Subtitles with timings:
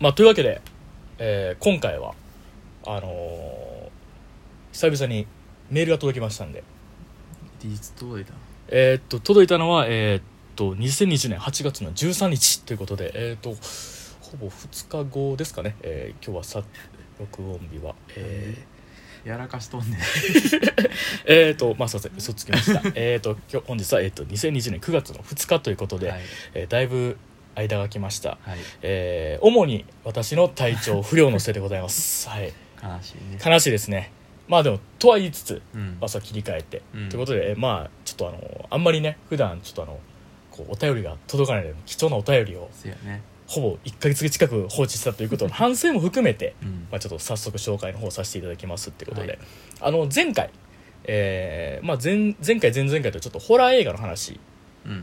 [0.00, 0.60] まあというわけで、
[1.18, 2.14] えー今回は
[2.86, 3.88] あのー
[4.72, 5.26] 久々に
[5.70, 6.62] メールが届きましたんで。
[7.64, 8.38] いつ届いたの？
[8.68, 10.22] えーっと届いたのはえーっ
[10.54, 13.50] と2020年8月の13日ということでえーっと
[14.20, 16.62] ほぼ2日後ですかね、えー今日はさ
[17.18, 17.94] 録音日は。
[18.14, 18.78] えー
[19.28, 20.00] やらかしとんねん。
[21.26, 22.12] えーとまあすいません。
[22.16, 22.80] 嘘つきました。
[22.94, 26.20] えーと今日本日は、えー、と2020年9月の2日ということで、はい、
[26.54, 27.18] えーだいぶ
[27.58, 32.28] 間が空きました、はい、えー主に私の体調不良のせいでございます。
[32.30, 32.52] はい。
[32.82, 33.38] 悲しいね。
[33.44, 34.12] 悲しいですね。
[34.46, 35.98] まあでもとは言いつつうん。
[36.00, 37.08] 朝切り替えて、うん。
[37.08, 39.98] ということで、えーまあちょっとあのあんまりね普段ちょっとあの
[40.50, 42.70] こうお便りが届かないので貴重なお便りを
[43.46, 46.86] ほぼ1ヶ月近く放置したということの 反省も含めて、うん。
[46.90, 49.38] まあ、ちょっと早速紹介の方させていただきますってことで、はい。
[49.80, 50.50] あの前回、
[51.04, 54.38] えーまあ、前前回前々回とちょっとホラー映画の話うん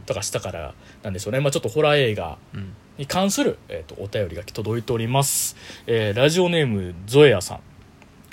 [0.06, 7.60] とかしたからなんですよね、まあ、ちょっとホラー映画うんに関する、えー、とお便りが届いております、えーラジオネームゾエアさん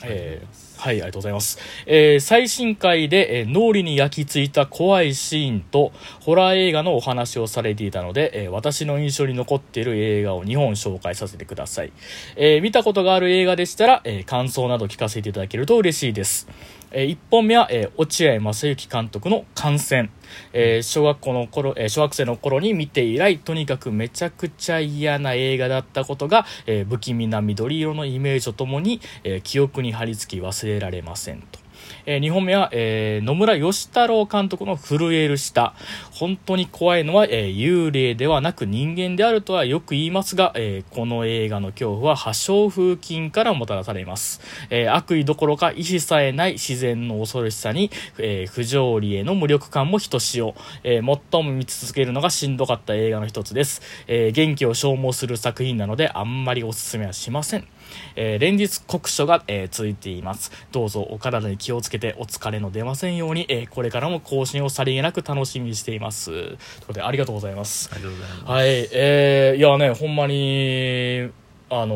[0.05, 1.59] えーはい、ありがとうございます。
[1.87, 11.93] えー最新回で、えー脳裏に焼き付いた怖いシーンと、ホラー映画のお話をされていたので、えー私の印象に残っている映画を2本紹介させてください。
[12.35, 16.49] えー見たことがある映画でしたら、えー感想など聞かせていただけると嬉しいです。
[16.95, 20.11] え1本目は、え落合正行監督の感染。
[20.53, 31.62] えー小学校の頃、えー小学生の頃に見て以来、とにかくめちゃくちゃ嫌な映画だったことが、えー不気味な緑色のイメージとともに、え記憶に張り付き忘れられませんと。
[32.07, 35.75] え2本目は、えー野村義太郎監督の震える舌。
[36.13, 44.41] 本当に怖いのは、えー幽霊ではなく人間であるとはよく言いますが、えーこの映画の恐怖は破傷風菌からもたらされます。
[44.71, 53.83] えー悪意どころか意志さえない自然の恐ろしさに、えー不条理への無力感もひとしお、えー最も見続けるのがしんどかった映画の一つです。
[54.07, 57.72] えー元気を消耗する作品なのであんまりおすすめはしません。
[58.17, 60.51] えー連日酷暑が、えー続いています。
[60.73, 66.31] どうぞお体に気をつけてお疲れの出ませんように、えーこれからも更新をさりげなく楽しみにしています。
[66.31, 67.91] ということでありがとうございます。
[67.93, 71.31] ありがとうございますはい、えー、いやね、ほんまに、
[71.71, 71.95] あの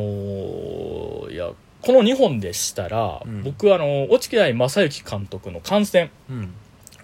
[1.28, 1.50] ーいや、
[1.82, 6.54] この2本でしたら、うん僕、あの、落合正幸監督の観戦うん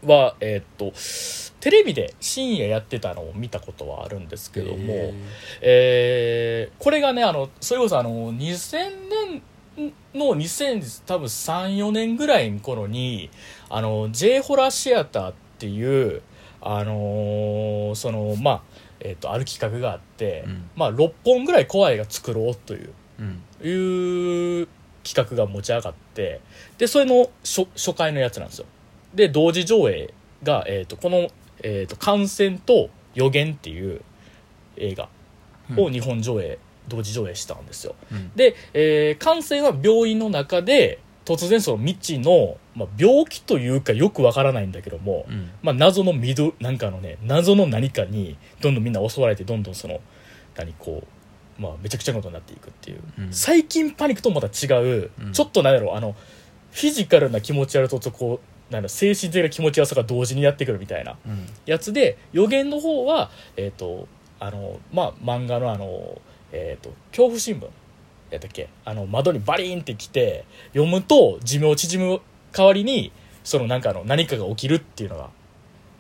[0.05, 0.93] は、えーっと、
[1.61, 5.15] テレビで深夜やってたのを見たことはあるんですけども、へ
[5.61, 9.09] えーこれがね、あの、それこそあの、2000
[9.77, 13.31] 年の2000多分3、4年ぐらいの頃に、
[13.71, 16.23] あの、J ホラーシアターっていう、
[16.61, 18.62] あのーその、まあ、
[19.01, 20.71] えっ、と、ある企画があって、うん。
[20.77, 23.43] まあ、6本ぐらい怖い映画作ろうという、うん。
[23.67, 24.69] いう
[25.03, 26.41] 企画が持ち上がって、
[26.79, 28.67] で、それの初初回のやつなんですよ。
[29.15, 31.28] で、同時上映が、えっ、と、この、
[31.62, 34.03] えっ、と、感染と予言っていう
[34.77, 35.09] 映画
[35.77, 36.59] を日本上映、
[36.89, 37.95] 同時上映したんですよ。
[38.11, 38.33] うん。
[38.34, 45.50] で、えー、感染は病院の中で、突然その未知の、まあ、病気というかよくわからないんだけども、うん。
[45.62, 50.00] まあ、謎の緑なんかのね謎の何かにどんどんみんな襲われてどんどんその
[50.56, 51.05] 何こ
[51.59, 53.33] う、まあ、めちゃくちゃなことになっていくっていう、うん。
[53.33, 55.33] 最近パニックともまた違う、うん。
[55.33, 56.17] ちょっとなんやろあの
[56.73, 61.47] フィジカルな気持ち悪さとこうなんだ精神的な気持ち悪さが同時にやってくるみたいなうん。
[61.66, 64.09] やつで予言の方はえっ、と
[64.41, 67.69] あのまあ漫画のあのえっ、と恐怖新聞
[68.31, 68.69] やったっけ？
[68.84, 73.12] あの窓にバリーンってきて読むと寿命縮む代わりに
[73.44, 75.31] そのなんかあの何かが起きるっていうのが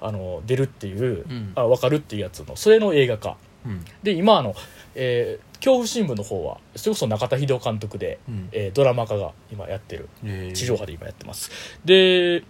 [0.00, 1.52] あの出るっていう、うん。
[1.54, 3.36] あ分かるっていうやつのそれの映画化。
[3.64, 3.84] うん。
[4.02, 4.54] で今あの、
[4.94, 8.48] えー恐怖新聞の方はそれこそ中田秀夫監督で、うん。
[8.50, 10.08] えードラマ化が今やってる。
[10.54, 11.52] 地上波で今やってます。
[11.84, 12.42] で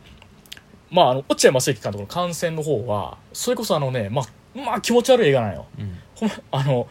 [0.92, 5.66] まああの落合正幸監督の感染の方はそれこそあのねまあまあ気持ち悪い映画なんよ。
[5.78, 5.98] うん。
[6.14, 6.86] ほんまあの、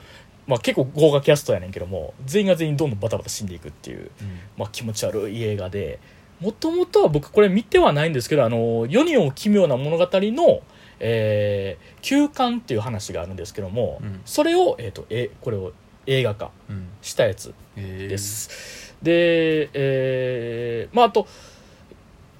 [0.47, 4.39] まあ、結構豪華キャストやねんけども全員が全員どんどんバタバタ死んでいくっていう、うん。
[4.57, 5.99] まあ、気持ち悪い映画で
[6.39, 10.61] もともとは僕これ見てはないんですけどあの世にも奇妙な物語の
[10.99, 14.21] えー休館っていう話があるんですけども、うん。
[14.25, 15.73] それを、えー、とえこれを
[16.07, 16.87] 映画化うん。
[17.03, 18.95] したやつです。
[19.01, 21.27] で、えーまあ、あと、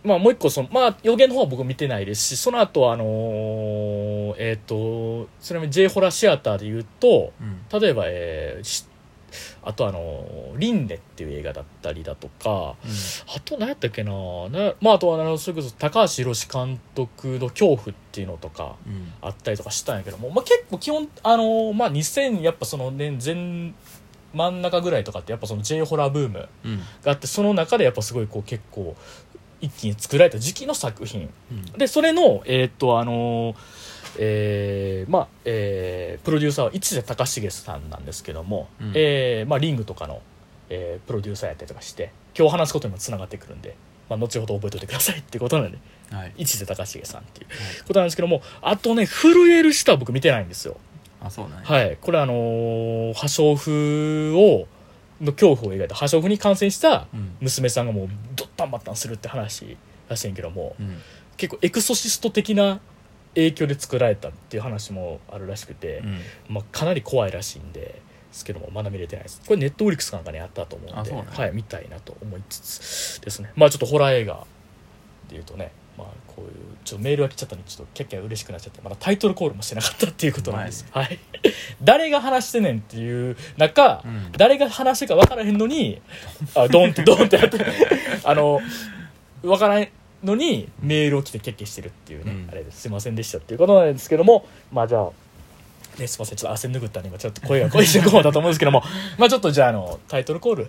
[0.03, 7.79] まあ、もう一個その、まあ、予言の方は僕見てないですし、その後、あのーえっ、と、ちなみに J ホラーシアターで言うと、うん。
[7.79, 8.85] 例えば、えーし
[9.63, 12.75] あとあのーリンネっていう映画だったりだとか、
[13.33, 14.11] あと何やったっけな
[14.49, 19.13] なまあ、あとはあの、それこそ高橋宏監督の恐怖っていうのとか、うん。
[19.21, 23.73] あったりとかしたんやけども、まあ、結構基本あのーまあ2000やっぱそのね前
[24.33, 26.79] 真ん中ぐらいとかってやっぱその J ホラーブームうん。
[27.03, 28.95] があってその中でやっぱすごいこう結構
[29.61, 31.29] 一気に作られた時期の作品。
[31.51, 31.63] うん。
[31.77, 33.55] でそれのえーっとあのー
[34.19, 38.91] えーまあえープロデューサーは一瀬隆重さんなんですけども、うん。
[38.95, 40.21] えーまあ、リングとかの、
[40.69, 43.75] えープロデューサーやったりとかして今日話すことにもつながってくるんで、
[44.09, 45.77] まあ、後ほど覚えておいてくださいっていうことなんで
[46.11, 46.33] はい。
[46.37, 47.47] 一瀬隆重さんっていう
[47.87, 50.77] ことなんですけどもあとね震える人は僕見てないんですよ。
[51.23, 51.65] あそうなんや。
[51.65, 51.97] はい。
[52.01, 54.67] これあのー破傷風を
[55.21, 57.35] の恐怖を描いた破傷風に感染したうん。
[57.39, 59.77] 娘さんがもうドッタンバッタンするって話
[60.09, 60.97] らしいんけどもうん。
[61.37, 62.79] 結構エクソシスト的な
[63.35, 66.19] 影響で作られたっていう話もあるらしくて、うん。
[66.55, 68.01] まあ、かなり怖いらしいんで
[68.31, 71.31] ですけどもまだ見れてないですこれネットフリックスかなんかにあったと思うんであそうなんや。
[71.31, 73.51] はい、見たいなと思いつつですね。
[73.55, 74.45] まあちょっとホラー映画
[75.29, 75.71] でいうとね
[76.01, 76.51] まあこういう
[76.83, 81.19] ちょっとメールが来ちゃったのにちょっとキャッキャ嬉しくなっちゃってまだタイトルコールもしてなかったっていうことなんです、はい。
[81.83, 84.31] 誰が話してんねんっていう中、うん。
[84.31, 86.01] 誰が話してるか分からへんのに
[86.55, 87.59] あドンって ドンってやって
[88.23, 88.59] あの
[89.43, 89.87] 分からん
[90.23, 92.49] のにメールを来てキャッキャしてるっていうね、うん。
[92.51, 92.87] あれです。
[92.87, 95.09] いませんでしたっていうことなんですけどもまあじゃあ
[95.99, 96.37] ね、すいません。
[96.37, 98.81] ちょっと汗拭ったんで今ちょっと声が声してこうだと思うんですけども。
[99.17, 100.67] まあちょっとじゃああのタイトルコールあ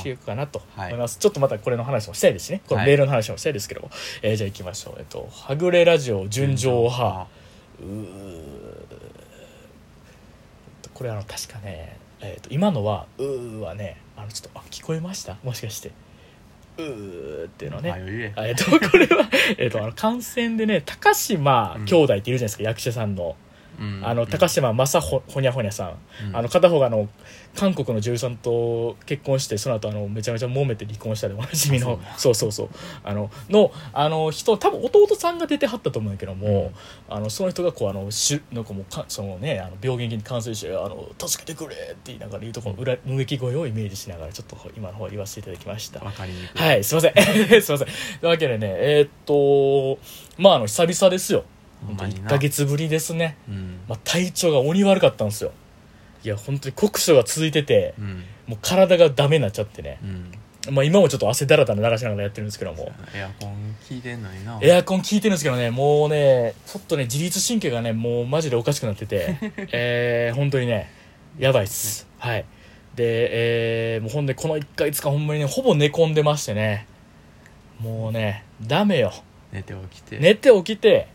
[0.00, 0.94] しようかなと思はい。
[0.94, 2.60] います、ちょっとまたこれの話もしたいですしね。
[2.68, 3.90] このメールの話もしたいですけども、
[4.22, 4.94] えーじゃあ行きましょう。
[4.98, 7.26] えっと「はぐれラジオ純情派」
[7.80, 8.40] うー。
[10.94, 15.36] これあの確かね、えー、と今のは「うー」はねあのちょっとあ聞こえました？
[15.42, 15.92] もしかして
[16.76, 18.34] 「うー」っていうのね。
[18.36, 23.34] えっとこれはえっとあの感染でね高島兄弟っているじゃないですか、役者さんの
[23.80, 24.00] うん。
[24.04, 25.96] あの高島正ほほにゃほにゃさん、
[26.28, 26.36] うん。
[26.36, 27.08] あの片方があの
[27.56, 31.98] 韓国の女優さんと結婚してその後あのめちゃめちゃ揉めて離婚したでおなじみの。
[32.04, 32.68] あそうそうそう。
[33.02, 36.72] あののあの人多分弟さんが出てはったと思うんだけども、
[37.08, 46.00] あのその人がこうあのしなんかもうかそのねあの病原菌に感染してあの助けてくれって言いながら言うとこの裏無益声をイメージしながらちょっと今の方言わせていただきました。
[46.54, 47.14] はい、すいません。
[47.16, 47.78] すいません。
[47.78, 47.86] とい
[48.22, 50.00] うわけでね、えーっと、
[50.38, 51.44] まあ、あの、久々ですよ。
[51.86, 53.36] 本当1ほんまになヶ月ぶりですね。
[53.48, 55.52] うんまあ、体調が鬼悪かったんですよ。
[56.22, 60.00] いや、本当に酷暑が続いてて、うんもう体がダメになっちゃってね。
[60.02, 60.32] うん
[60.74, 62.92] まあ、今もちょっと汗だらだら流しながらやってるんですけども。
[63.14, 69.36] エアコン効いてんのになエアコン効いてるんですけどね、もうね、ちょっとね、自律神経がね、もうマジでおかしくなってて、
[69.72, 70.90] えー、本当にね、
[71.38, 72.06] やばいっす。
[72.18, 72.44] はい。
[72.94, 76.86] で、えー、もうほんで、この1ヶ月間ほんまにね、ほぼ寝込んでましてね、
[77.78, 79.12] もうね、ダメよ。
[79.52, 81.08] 寝て起きて寝て起きて、ね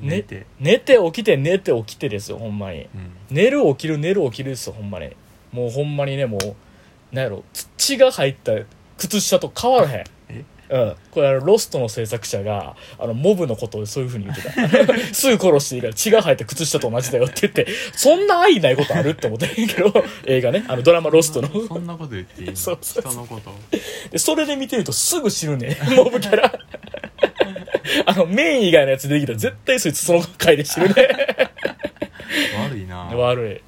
[0.00, 0.46] 寝て。
[0.60, 2.82] 寝て起きて、寝て起きてですよ、ほんまに。
[2.82, 2.88] うん。
[3.30, 5.10] 寝る起きる、寝る起きるですよ、ほんまに。
[5.52, 7.44] もうほんまにね、もう、なんやろ、
[7.76, 8.52] 土が入った
[8.98, 10.04] 靴下と変わらへん。
[10.30, 10.44] え？
[10.70, 14.50] うん、これあのロストの制作者があのモブのことをそういうふうに言ってた。
[15.14, 19.92] すぐ殺していいから血が入った靴下と同じだよって言ってそんな愛ないことあるって思ってんけど
[20.24, 20.64] 映画ね。
[20.66, 21.48] あのドラマ「ロストの。
[21.68, 22.56] そんなこと言っていいの？
[22.56, 23.12] そうそうそう。
[23.12, 23.52] 人のこと。
[24.10, 26.58] でそれで見てるとすぐ知るねモブキャラ
[28.06, 30.94] あのメイン以外のやつ出てきたら絶対そいつその回で知るね。
[32.66, 33.04] 悪いな。
[33.04, 33.62] 悪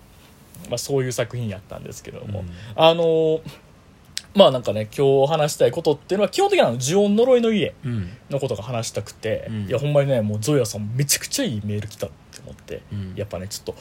[0.67, 2.51] い、まあ、そういう作品やったんですけども、うん。
[2.75, 3.41] あのー
[4.35, 8.11] まあなんかね今日話したいことっていうのは基本的には呪音呪いの家うん。
[8.29, 9.67] のことが話したくて、うん。
[9.67, 13.15] いやほんまにねもうゾイヤさんめちゃくちゃいいメール来たって思って、うん。
[13.17, 13.77] やっぱねちょっと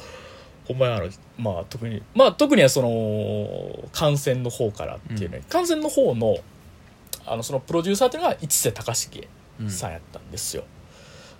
[0.68, 6.38] ほんまにあのまあ特にまあ特にはその感染の方からっていうね、感染の方の
[7.26, 9.28] あのそのプロデューサーっていうのが一瀬隆重うん
[9.70, 9.92] さん。
[9.92, 10.64] やったんですよ、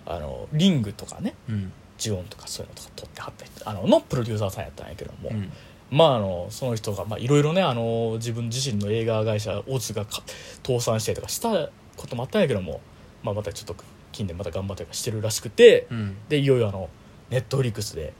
[0.06, 1.34] あのリングとかね。
[1.48, 1.72] うん。
[1.98, 5.50] 呪音とかそういうのとか撮ってはった人あののプロデューサーさんやったんやけども、うん。
[5.90, 10.22] まああのその人がまあいろいろねあの自分自身の映画会社オズがか
[10.66, 12.80] 倒産したりとかしたこともあったんやけども、
[13.22, 13.76] まあ、またちょっと
[14.12, 16.16] 近年また頑張ったりとかしてるらしくてうん。
[16.28, 16.90] でいよいよあの
[17.30, 18.12] ネットフリックスで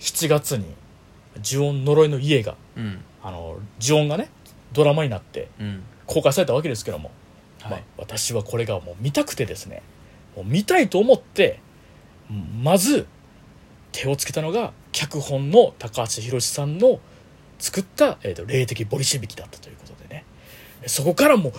[0.00, 0.66] 7月に
[1.42, 3.00] 「呪音呪いの家が」うん。
[3.22, 4.30] あの呪音がね
[4.72, 5.82] ドラマになってうん。
[6.06, 7.10] 公開されたわけですけども、
[7.64, 9.82] まあはい、私はこれがもう見たくてですね
[10.36, 11.60] もう見たいと思って
[12.62, 13.06] まず
[13.92, 17.00] 手をつけたのが脚本の高橋宏さんの
[17.58, 20.24] 作った、えー、と霊的ボリシビキだったということでね。
[20.86, 21.52] そこからも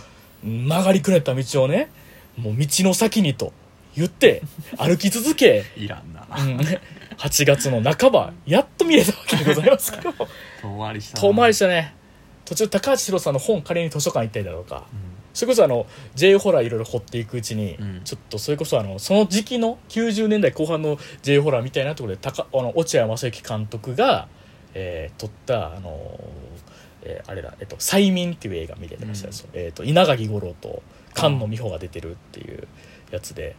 [0.43, 1.89] う曲がりくねった道をね
[2.37, 3.53] もう道の先にと
[3.95, 4.41] 言って
[4.77, 6.27] 歩き続け、いらんな。
[6.37, 6.57] うん、
[7.17, 10.11] 8月の半ばやっと見れたわけでございますけど。
[10.61, 11.21] 遠回りしたな。
[11.21, 11.95] 遠回りしたね。
[12.43, 14.85] 途中高橋宏さんの本借りに図書館行ったりだとか。
[14.91, 18.01] うんそれこそあの J ホラーいろいろ掘っていくうちに、うん。
[18.05, 24.27] ちょっとそれこそあのその時期の90年代後半の J ホラーみたいなところで高あの落合正行監督が、
[24.73, 26.19] えー撮ったあの、
[27.03, 29.33] えーあれだ、えっと「催眠」っていう映画見てました、うん。
[29.53, 30.81] えっと稲垣吾郎と
[31.13, 32.67] 菅野美穂が出てるっていう
[33.11, 33.55] やつで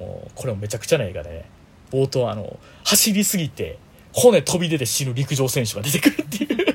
[0.00, 1.44] もうこれもめちゃくちゃな映画で、ね、
[1.90, 3.78] 冒頭あの走りすぎて
[4.14, 6.48] 骨飛び出て死ぬ陸上選手が出てくるっていう。
[6.48, 6.71] す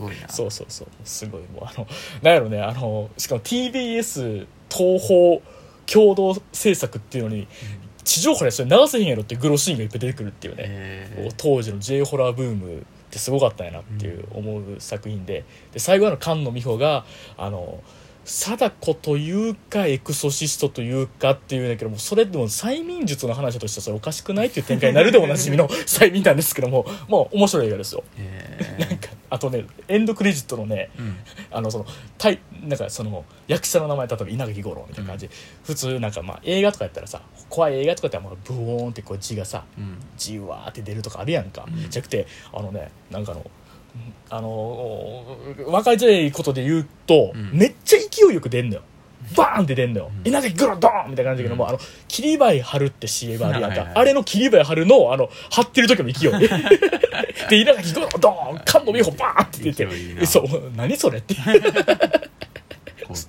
[0.00, 0.28] ごいな。
[0.28, 0.88] そうそうそう。
[1.04, 1.42] すごい。
[1.42, 1.86] もうあの
[2.22, 5.40] なんやろねあのしかも TBS 東宝
[5.86, 7.48] 共同制作っていうのに
[8.04, 11.34] 地上波でそれ流せへんやろってグロシーンがいっぱい出てくるっていうね、えー。
[11.36, 15.44] 当時の J ホラーブームってすごかったんやなっていう思う作品で。
[15.72, 17.04] で最後あの菅野美穂が
[17.36, 17.82] あの
[18.24, 28.04] 貞子というかエクソシストというかっていうんだけどもそれでも催眠術の話としてはそれおかしくないっていう展開になるでおなじみの催眠なんですけどもまあ面白い映画ですよ。
[28.18, 31.16] えなんかあとねエンドクレジットのねーうん。
[31.50, 31.86] あのその
[32.18, 35.30] タイなんかその役者の名前例えば稲垣吾郎みたいな感じ、
[35.64, 39.98] 普通なんかまあ映画とかやったらさ怖い映画とかやったらもうブオーンってこう字がさうん。
[40.16, 41.88] じわーって出るとかあるやんか、うん。
[41.88, 43.50] じゃなくてあのねなんかあの
[44.30, 47.50] あの分かりづらいことで言うと、うん。
[47.52, 48.82] めっちゃ勢いよく出んのよ
[49.36, 50.28] バーンって出んのよ、うん。
[50.28, 56.48] 稲垣グロドーンみたいな感じだけども、うんあの桐林春って CM あるやんか、はいはいあれの桐林春のあの張ってる時の勢い
[57.48, 59.86] で稲垣グロドーン菅野美穂バーンって出て。
[59.86, 61.34] 勢いいそう何それって。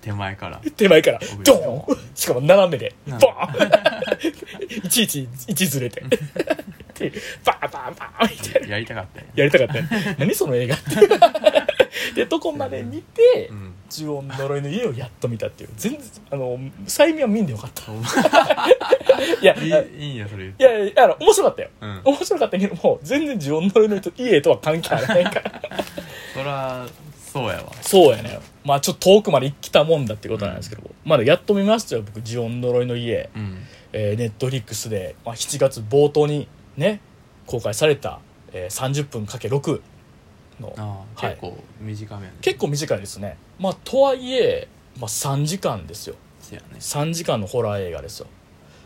[0.01, 0.61] 手前から。
[0.75, 1.19] 手前から。
[1.33, 1.97] 奥ドーン。
[2.15, 2.93] しかも斜めで。
[3.07, 3.19] うん。
[3.19, 4.85] バーン。
[4.85, 6.03] いちいち位置ずれて。
[6.99, 7.11] で
[7.43, 8.67] バーンバーンバーンみたいな。
[8.67, 9.85] やりたかったよやりたかったよ
[10.19, 10.89] 何その映画って
[12.15, 16.01] でとこまで見てうん「呪音呪いの家」をやっと見たっていう全然
[16.31, 17.91] あの催眠は見んでよかった。
[19.41, 21.69] いやいいやいやそれいやいやあの面白かったよ。
[21.81, 22.01] うん。
[22.05, 25.61] 面白かったけども全然呪音呪いの家とは関係ないから。
[26.33, 26.87] そら
[27.19, 27.71] そうやわ。
[27.81, 28.39] そうやね。
[28.63, 33.29] まあちょっと遠くまで来たもんだってことなんですけど、まだやっと見ましたよ僕呪音呪いの家。
[33.35, 33.65] うん。
[33.93, 37.01] えー、ネットフリックスで、まあ、7月冒頭にね
[37.45, 38.19] 公開された、
[38.53, 39.81] えー、30分 ×6
[40.61, 41.05] の。
[41.15, 41.29] はい。
[41.31, 42.37] 結構短めやね。
[42.41, 43.37] 結構短いですね。
[43.59, 44.67] まあとはいえ、
[44.99, 46.15] まあ、3時間ですよ。
[46.51, 46.59] ね。
[46.79, 48.27] 3時間のホラー映画ですよ。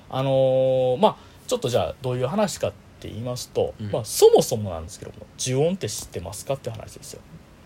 [0.10, 1.16] あのーまあ
[1.48, 3.92] ちょっとじゃあどういう話かって言いますと、うん。
[3.92, 7.22] まあ、そもそもなんですけども呪音って知ってますかって話ですよ。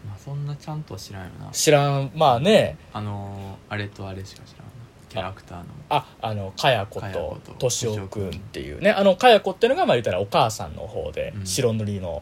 [0.07, 1.49] まあそんなちゃんとは知らんよな。
[1.51, 2.11] 知らん。
[2.15, 2.77] まあね。
[2.93, 4.69] あのーあれとあれしか知らんな。
[5.09, 5.65] キャラクターの。
[5.89, 8.91] ああのかや子かやと子ととしおくんっていうね。
[8.91, 11.45] あのかや子っていうのがまあ言ったらお母さんの方でうん。
[11.45, 12.21] 白塗りの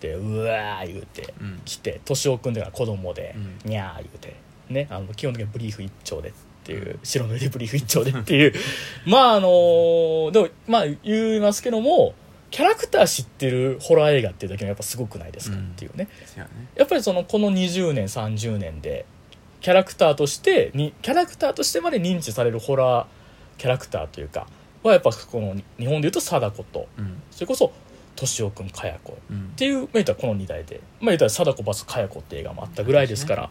[0.00, 1.60] でうわー言うてうん。
[1.64, 3.70] 来てとしおくんっていうのは子供でうん。
[3.70, 4.36] にゃー言うて
[4.70, 6.32] ねあの基本的にブリーフ一丁でっ
[6.64, 8.52] ていう白塗りでブリーフ一丁でっていう。
[9.06, 12.14] まああのでもまあ言いますけども
[12.50, 15.64] キャラクター知ってるホラー映画っていうだけもやっぱすごくないですかうん。
[15.64, 16.08] っていうね。
[16.26, 16.50] そうやね。
[16.76, 19.04] やっぱりそのこの20年30年で
[19.60, 23.06] キャラクターとしてにキャラクターとしてまで認知されるホラー
[23.58, 24.46] キャラクターというか
[24.82, 27.22] はやっぱこの日本でいうと貞子とうん。
[27.30, 27.72] それこそ
[28.20, 29.52] 敏夫君かや子っうん。
[29.56, 33.50] ていう、まあ、言ったらこの2代で、まあ、言ったら貞子バスかや子って映画もあったぐらいですから、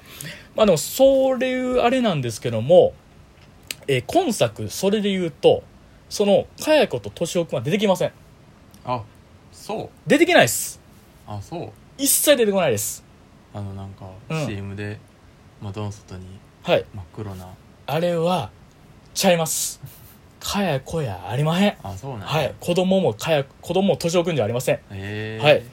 [0.56, 2.94] まあでもそういうあれなんですけども、
[3.88, 5.64] えー今作それで言うと
[6.10, 8.12] そのかや子と敏夫君は出てきません。
[8.86, 9.04] あ
[9.52, 9.90] そう。
[10.08, 10.80] 出てきないです。
[11.28, 11.70] あそう。
[11.98, 13.04] 一切出てこないです。
[13.54, 14.46] あのなんかうん。
[14.46, 15.00] CM で
[15.62, 16.26] 窓の外に
[16.64, 16.86] はい。
[16.94, 17.48] 真っ黒な。
[17.88, 18.52] あれは
[19.14, 19.80] ちゃいます
[20.48, 21.78] かや子やありまへん。
[21.84, 22.28] あそうなんや。
[22.28, 22.56] はい。
[22.62, 24.76] 子供もかや子供も敏夫君じゃありません。
[24.76, 25.40] へえ。
[25.44, 25.64] はい。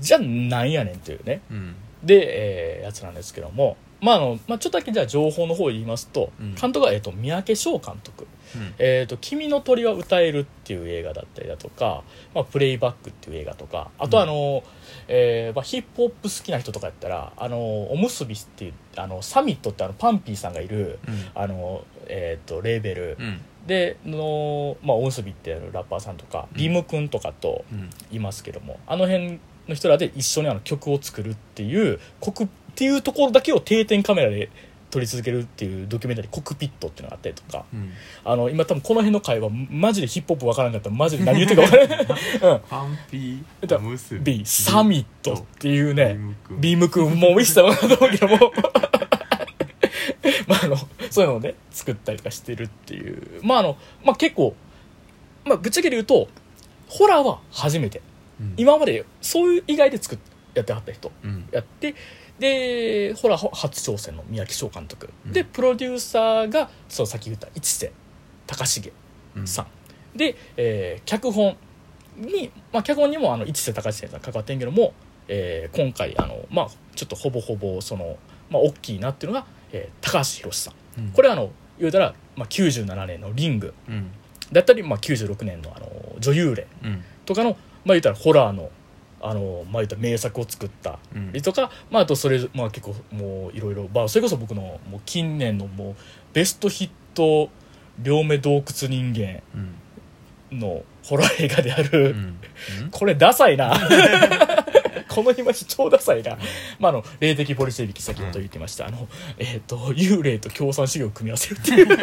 [0.00, 1.42] じゃあなんやねんというね。
[1.50, 1.74] うん。
[2.02, 3.76] で、えーやつなんですけども。
[4.00, 6.54] まああのまあ、ちょっとだけじゃあ情報の方言いますと、うん。
[6.54, 8.26] 監督は、えー、と三宅翔監督。
[8.56, 12.02] うん「えー、と君の鳥は歌える」っていう映画だったりだとか
[12.34, 14.22] 「まあ、プレイバック」っていう映画とかあとうん。
[14.22, 14.62] あの、
[15.08, 21.26] えーまあ、ヒップホップ好きな人とかやったら「あのおむすび」っていうあのサミットってあのパンピーさんがいるうん。
[21.34, 23.16] あの、えー、とレーベル。
[23.20, 26.58] うんでの、まあ、おむすびっていうラッパーさんとか、うん。
[26.58, 27.90] ビームくんとかとうん。
[28.10, 34.50] いますけどもあの辺の人らで一緒にあの曲を作るっていうコクっていうところだけを定点カメラで
[34.90, 37.64] 撮り続けるっていうドキュメンタリー「コクピット」っていうのがあったりとか。
[37.72, 37.92] うん。
[38.24, 40.88] あの今多分この辺の会話マジでヒップホップわからんかった。
[40.88, 42.06] らマジで何言ってるか分からない、
[42.54, 46.18] うん、パンピえっとームスサミットっていうね
[46.58, 48.52] ビームくんもう一切わからんと思うけども
[50.46, 50.76] まああの
[51.10, 53.40] そういうのをね作ったりとかしてるっていう。
[53.42, 54.54] まああの、まあ、結構、
[55.44, 56.28] まあ、ぶっちゃけ言うと
[56.88, 58.02] ホラーは初めて。
[58.40, 58.54] うん。
[58.56, 60.18] 今までそういう以外で作っ
[60.54, 61.12] やってはった人。
[61.22, 61.48] うん。
[61.52, 61.94] やって
[62.38, 65.32] でホラー初挑戦の三宅翔監督、うん。
[65.32, 67.92] でプロデューサーがそうさっき言った一瀬
[68.46, 68.92] 隆重
[69.36, 69.46] うん。
[69.46, 69.66] さん、
[70.16, 71.56] で、えー脚本
[72.16, 74.92] に、まあ、脚本にもあの一瀬隆重さん関わってんけども、
[75.28, 78.16] えー今回あの、まあ、ちょっとほぼほぼその、
[78.50, 80.74] まあ、大きいなっていうのが、えー高橋宏さん。
[81.00, 81.10] うん。
[81.10, 83.74] これはあの言うたら、まあ、97年の「リング。
[83.88, 84.10] うん」
[84.52, 87.58] だったり、まあ、96年のあの「女優霊うん」とかの、まあ、
[87.88, 88.70] 言うたらホラーの
[89.20, 91.32] あの、まあ、言うたら名作を作ったうん。
[91.32, 95.94] りとか、まあ、あとそれ、まあ、結構もういろいろ、まあ、それこそ僕のもう近年のもう
[96.32, 97.50] ベストヒット
[98.00, 99.42] 両目洞窟人間
[100.50, 100.58] うん。
[100.60, 102.38] のホラー映画である、うん。
[102.90, 103.74] これダサいな
[105.18, 106.38] この今超ダサいな、
[106.78, 109.08] まあ、あの霊的ポリシェビキ先ほど言ってました、あの
[109.38, 111.88] えっ、と幽霊と共産主義を組み合わせるっていう。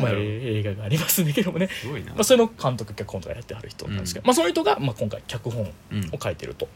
[0.00, 1.68] まあ、映画がありますんだけどもね、
[2.08, 6.10] まあ、それの監督脚本とかやってはる人なんですけど、まあ、その人が、まあ、今回脚本をうん。
[6.20, 6.68] 書いてると。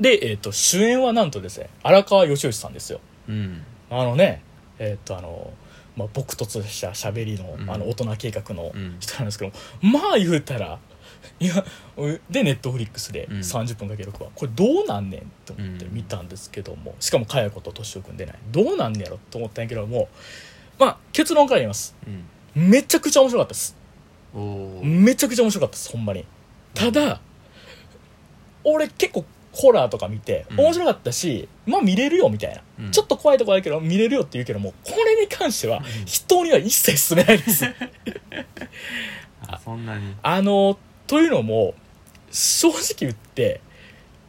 [0.00, 3.00] で、えー、と主演はなんとですね荒川義義さんですよ。
[3.28, 3.62] うん。
[3.88, 4.42] あのね
[4.80, 5.52] えっ、とあの
[5.96, 7.70] まあ、朴突した喋りの,、うん。
[7.70, 8.96] あの大人計画のうん。
[8.98, 10.80] 人なんですけどまあ言うたら
[11.40, 11.64] いや
[12.30, 13.38] でネットフリックスでうん。
[13.38, 16.94] 30分かけ6話これどうなんねんと思って見たんですけども。
[17.00, 18.38] しかも佳代子と敏夫君出ない。
[18.50, 20.08] どうなんねやろと思ったんやけども。
[20.78, 21.96] まあ結論から言います。
[22.06, 22.70] うん。
[22.70, 23.76] めちゃくちゃ面白かったです。
[24.82, 26.24] めちゃくちゃ面白かったですほんまに。
[26.74, 27.20] ただ
[28.64, 30.60] 俺結構ホラーとか見てうん。
[30.60, 32.90] 面白かったし、まあ見れるよみたいな、うん。
[32.90, 37.64] ちょっと怖いとこあるけど見れるよって言うけどもこれに関しては人には一切勧めないです。
[39.46, 40.14] あそんなに。
[40.22, 40.78] あの
[41.14, 41.74] というのも
[42.32, 43.60] 正直言って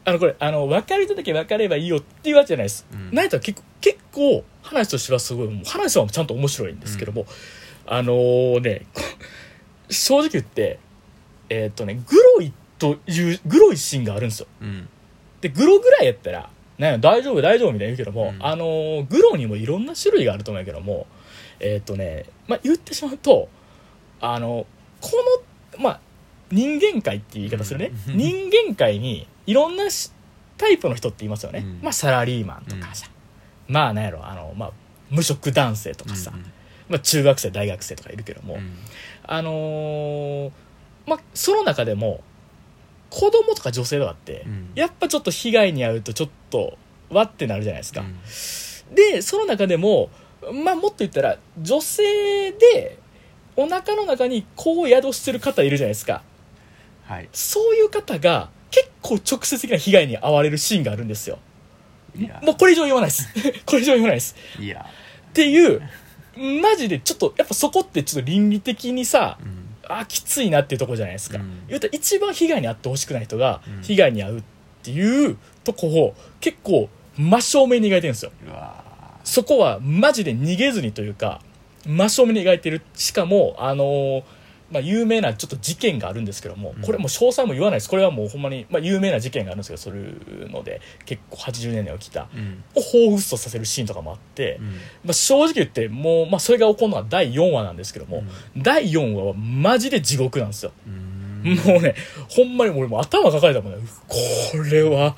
[0.04, 3.12] あのこれあの分かる人だけ分かればいいよっていうわけじゃないです、うん。
[3.12, 7.26] ないと結構結構話としてはすごい話はちゃんと面白いんですけども、
[7.86, 9.02] あのねこ
[9.90, 10.78] 正直言って
[11.48, 14.46] えーっ、とねグロいというグロいシーンがあるんですよ。
[14.62, 14.88] うん。
[15.40, 18.46] でグロぐらいやったら「なんや大丈夫大丈夫」みたいな言うけども、うん。
[18.46, 21.08] あのーグロにもいろんな種類があると思うけども
[21.58, 23.48] えーっ、とね、まあ、言ってしまうと
[24.20, 24.68] あの
[25.00, 25.10] こ
[25.76, 26.00] のまあ
[26.50, 28.16] 人間界っていう言い方するね、うん。
[28.16, 30.12] 人間界にいろんなし
[30.56, 31.80] タイプの人って言いますよね、うん。
[31.82, 33.08] まあサラリーマンとかさ、
[33.68, 34.26] まあなんやろ。
[34.26, 34.72] あの、まあ、
[35.10, 36.40] 無職男性とかさ、うん。
[36.88, 38.76] まあ、中学生大学生とかいるけども、うん。
[39.24, 40.50] あのー
[41.06, 42.20] まあその中でも
[43.10, 44.70] 子供とか女性とかって、うん。
[44.74, 46.76] やっぱちょっと被害に遭うとちょっと
[47.10, 48.94] わってなるじゃないですか、うん。
[48.94, 50.10] でその中でも
[50.64, 52.98] まあもっと言ったら女性で
[53.56, 56.22] お腹の中に子を宿してる方いるじゃないですか
[57.06, 57.28] はい。
[57.32, 61.38] そういう方が結構直接的な被害に遭われるシーンがあるんですよ。
[62.42, 63.28] もうこれ以上言わないです。
[63.64, 64.36] これ以上言わないです。
[64.58, 64.84] いや。
[65.30, 65.82] っていう
[66.62, 69.66] マジでちょっとやっぱそこってちょっと倫理的にさうん。
[69.88, 71.62] あきついなっていうところじゃないですか、うん。
[71.68, 73.82] 言うたら一番被害に遭ってほしくない人がうん。
[73.82, 74.42] 被害に遭うっ
[74.82, 78.32] ていうとこを結構真正面に描いてるんですよ。
[79.24, 81.40] そこはマジで逃げずにというか
[81.86, 82.82] 真正面に描いてる。
[82.94, 84.22] しかもあのー
[84.70, 86.82] まあ、有名なちょっと事件があるんですけどもうん。
[86.82, 87.88] これもう詳細も言わないです。
[87.88, 92.64] これはもうほんまに、まあ、有名な事件があるんですけどそういうので結構80年代に起きたうん。
[92.74, 94.66] を彷彿とさせるシーンとかもあって、うん。
[94.66, 94.72] ま
[95.10, 98.24] あ、正直言ってもう、まあ、それが起こるのは第4話なんですけども、
[98.56, 100.72] 第4話はマジで地獄なんですよ。
[100.86, 101.54] うん。
[101.54, 101.94] もうね、
[102.28, 103.78] ほんまに俺もう頭抱えたもんね。
[104.08, 104.16] こ
[104.70, 105.16] れは、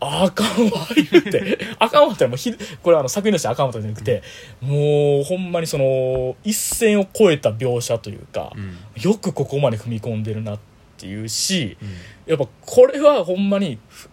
[0.00, 1.58] あかんわ、言って。
[1.78, 4.22] あかんわってもうひ、これはあの作品としてあかんわじゃなくて、
[4.60, 8.76] もうほんまにその、一線を越えた描写というかう、ん。
[9.02, 10.58] よくここまで踏み込んでるなっ
[10.98, 11.88] ていうし、うん。
[12.26, 14.08] やっぱこれはほんまに、ふ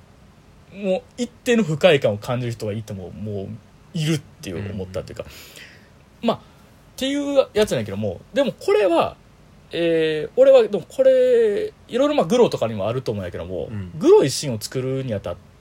[0.73, 3.47] もう一定の不快感を感じる人がいても、もう
[3.93, 5.25] いるっていう思ったっていうか、
[6.21, 6.39] まあ、っ
[6.95, 9.15] ていうやつなんやけども、でもこれは、
[9.71, 13.91] えー俺はでもこれいろいろまあグロとかにもあると思うんやけども、うん。
[13.97, 15.52] グロいシーンを作るにあたって、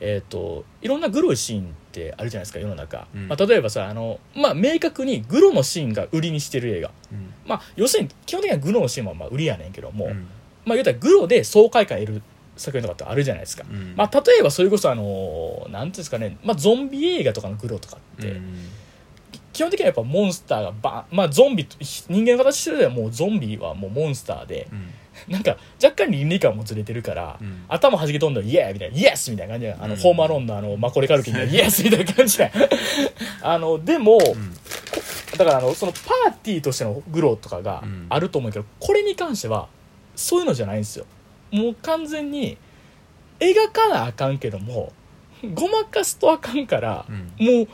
[0.00, 3.28] えー、といろんなグロいシーンってあるじゃないですか世の中、うん。
[3.28, 7.32] まあ、例えばさあの、まあ、明確にグロのシーンが売りにしてる映画、うん。
[7.46, 10.26] まあ、要するに基本的にはグロのシーンはまあ売りやねんけども、うん。
[10.64, 12.22] まあ、言うたらグロで爽快感得る
[12.56, 13.94] 作品とかってあるじゃないですか、うん。
[13.96, 18.68] まあ、例えばそれこそあのなんていうんですかね、まあ、ゾンビ映画とかのグロとかって、うん。
[19.52, 24.88] 基本的にはやっぱモンスターがバンまあゾンビ人間の形してるではもうゾンビはもうモンスターでうん
[25.28, 27.64] なんか若干倫理観もずれてるから、うん。
[27.68, 30.00] 頭弾け飛んだらイエーみたいなイエスみたいな感じであの、うん。
[30.00, 32.50] ホームアローンのあのマコレカルキンが イエスみたいな感じで
[33.42, 34.54] あのでも、うん。
[35.36, 38.06] だからあのそのパーティーとしてのグロとかがうん。
[38.08, 39.68] あると思うけど、これに関しては
[40.14, 41.06] そういうのじゃないんですよ。
[41.50, 42.58] もう完全に
[43.38, 44.92] 描かなあかんけども
[45.54, 47.46] ごまかすとあかんから、うん。
[47.46, 47.68] もう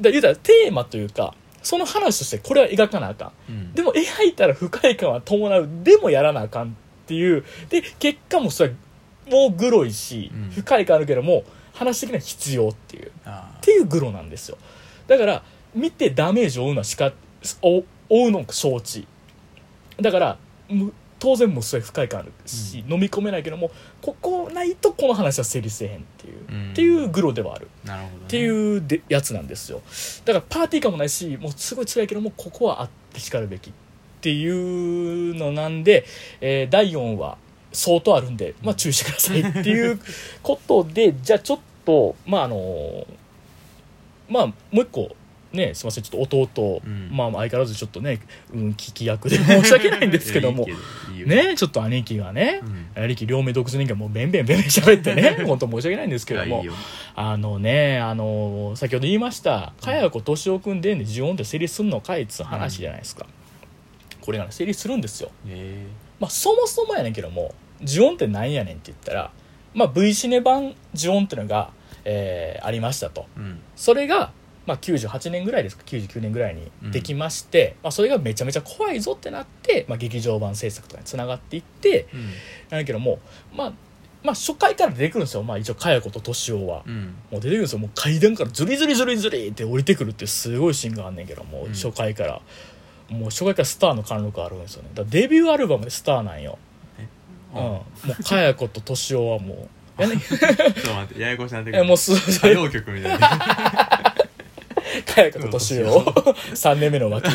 [0.00, 3.52] だ言うたらテーマというかその話としてこれは描かなあかん。
[3.52, 3.72] うん。
[3.72, 5.68] でも描いたら不快感は伴う。
[5.82, 6.70] でもやらなあかんっ
[7.06, 7.44] ていう。
[7.70, 8.74] で結果もそれ
[9.28, 10.50] もうグロいし、うん。
[10.50, 13.10] 不快感あるけども話的には必要っていう。
[13.24, 14.58] あっていうグロなんですよ。
[15.08, 15.42] だから
[15.74, 17.12] 見てダメージを負うのはしか
[17.62, 19.06] 負負うのが承知。
[20.00, 20.92] だからむ
[21.24, 23.70] 当然もうそれ不快感あるし、飲み込めないけども
[24.02, 26.70] ここないとこの話は成立せえへんっていう、うん。
[26.72, 27.68] っていうグロではある。
[27.86, 29.80] っていうでやつなんですよ。
[30.26, 33.72] だからパーティー感もないしもうすごい辛いけどもここはあってしかるべきっ
[34.20, 36.04] ていうのなんで、
[36.42, 37.38] えー第4話
[37.72, 39.98] 相当あるんで、まあ、注意してくださいっていう
[40.42, 43.06] ことでじゃあちょっとまああの
[44.28, 45.16] まあもう一個
[45.54, 47.08] ねすいませんちょっと弟、うん。
[47.10, 48.20] まあ相変わらずちょっとね、
[48.52, 50.66] うん、聞き役で申し訳ないんですけども。
[51.26, 52.60] ねちょっと兄貴がね、
[52.96, 53.02] うん。
[53.04, 56.64] 兄貴両目独自人間もうベンベンベンベン喋ってね 本当申し訳ないんですけども。
[57.16, 63.26] あのねあの先ほど言いました茅子敏夫君でんで呪音って成立すんのかいっつう話じゃないですか、
[64.20, 65.30] これがね成立するんですよ。
[65.48, 65.86] え。
[66.20, 69.30] まあそもそもやねんけども呪音ってなんやねんって言ったら
[69.74, 71.70] まあ V シネ版呪音っていうのが、
[72.04, 73.26] えーありましたと。
[73.76, 74.32] それが、
[74.66, 82.20] まあ、98年ぐらいですか99年ぐらいにできまして、まあ、それがめちゃめちゃ怖いぞってなって、まあ、劇場版制作とかにつながっていってうん。
[82.70, 83.18] なんだけども、
[83.54, 83.72] まあ、
[84.22, 86.82] まあ初回から出てくるんですよ、まあ、一応茅子と敏夫は。
[86.86, 87.14] うん。
[87.30, 87.78] もう出てくるんですよ。
[87.78, 91.72] もう階段からズリズリズリズリって降りてくるってすごいシーンがあんねんけどもううん。
[91.74, 92.40] 初回から、
[93.10, 94.90] もう初回からスターの貫禄あるんですよね。
[94.94, 96.58] だデビューアルバムでスターなんよ、
[97.54, 97.86] うん、も
[98.18, 99.68] う茅子と敏夫はもう。
[100.02, 100.16] やね。
[100.16, 101.82] ちょっと待ってややこしなってくる。
[101.84, 103.93] えもうす歌謡曲みたいな
[105.02, 106.00] 茅子と敏夫
[106.52, 107.28] 3年目の脇。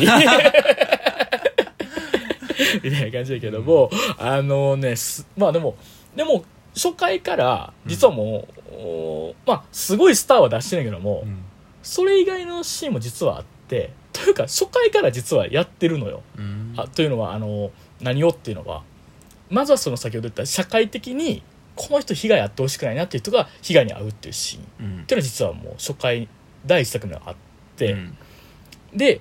[2.82, 5.76] みたいな感じだけども、あのねすまあでも
[6.14, 6.44] でも
[6.74, 11.24] 初回から実はもう、おまあすごいスターは出してないけども、
[11.82, 16.74] それ以外のシーンも実はあってというか初回から実はやってるのよ、うん。
[16.76, 17.70] あというのはあの
[18.00, 18.82] 何をっていうのは
[19.48, 21.42] まずはその先ほど言った社会的に
[21.74, 24.62] この人被害あってほしくないなっていう人が被害に遭うっていうシーン。
[24.62, 25.04] っうん。
[25.06, 26.28] ていうのは実はもう初回
[26.66, 27.49] 第一作目はあって、うん
[28.94, 29.20] で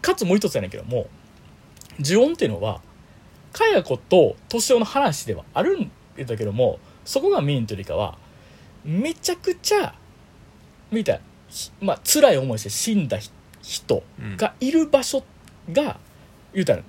[0.00, 1.06] かつもう一つやねんけども
[1.98, 2.80] 呪音っていうのは
[3.52, 5.90] かや子と敏夫の話ではあるん
[6.26, 8.18] だけどもそこがメインというよりかは
[8.84, 9.94] めちゃくちゃ
[10.90, 11.20] みた
[11.80, 13.30] まあ辛い思いして死んだひ
[13.62, 14.36] 人うん。
[14.36, 15.24] がいる場所
[15.72, 15.98] が
[16.52, 16.82] 言うたら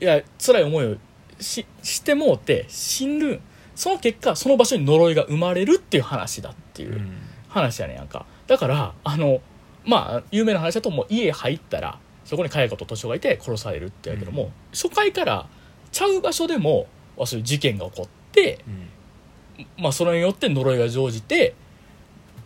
[0.00, 0.96] いや辛い思いを
[1.38, 3.40] ししてもうて死ぬ
[3.74, 7.12] その結果その場所に呪いが生まれるっていう話だっていううん。
[7.48, 8.26] 話やねんやんか。
[8.46, 9.40] だからあの
[9.86, 14.50] まあ有名な話だともう家入ったらそこに佳代子と敏夫がいて殺されるってやけども、うん。
[14.72, 15.46] 初回から
[15.92, 19.82] ちゃう場所でもまあそういう事件が起こって、うん。
[19.82, 21.54] まあ、それによって呪いが生じて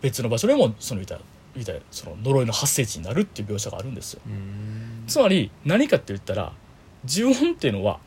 [0.00, 1.20] 別の場所でもその言うたら
[1.55, 4.20] 言うたらその呪いの発生地になるっていう描写があるんですよ。
[4.26, 5.05] うん。
[5.07, 6.53] つまり何かって言ったら
[7.09, 7.98] 呪音っていうのは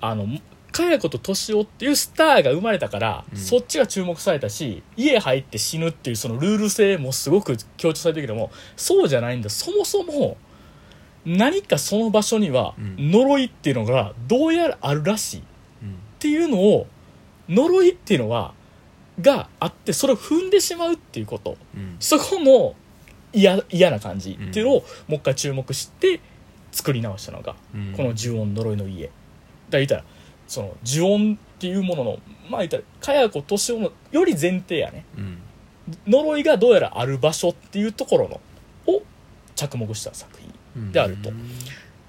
[0.00, 0.26] あの
[0.74, 3.38] 佳代子と敏夫っていうスターが生まれたから、うん。
[3.38, 9.48] そっちが注目されたし家入って死ぬっていうそのルール性もすごく強調されてるけどもそうじゃないんだ。
[9.50, 10.36] そもそも
[11.24, 13.10] 何かその場所にはうん。
[13.12, 15.40] 呪いっていうのがどうやらあるらしい。
[15.40, 15.42] っ
[15.84, 15.96] うん。
[16.18, 16.88] ていうのを
[17.48, 18.52] 呪いっていうのは
[19.20, 21.56] があってそれを踏んでしまうっていうこと。
[21.76, 21.96] うん。
[22.00, 22.74] そこの
[23.32, 26.20] 嫌嫌な感じっていうのをもう一回注目して
[26.72, 27.92] 作り直したのがうん。
[27.96, 29.04] この呪音呪いの家。
[29.04, 29.14] だか
[29.70, 30.04] ら言ったら
[30.46, 32.18] その呪音っていうものの
[32.50, 35.04] まあ言ったらかや子敏夫のより前提やね。
[35.16, 35.38] うん。
[36.06, 38.40] 呪いがどうやらある場所っていうところの
[38.86, 39.02] を
[39.54, 40.92] 着目した作品うん。
[40.92, 41.30] であると。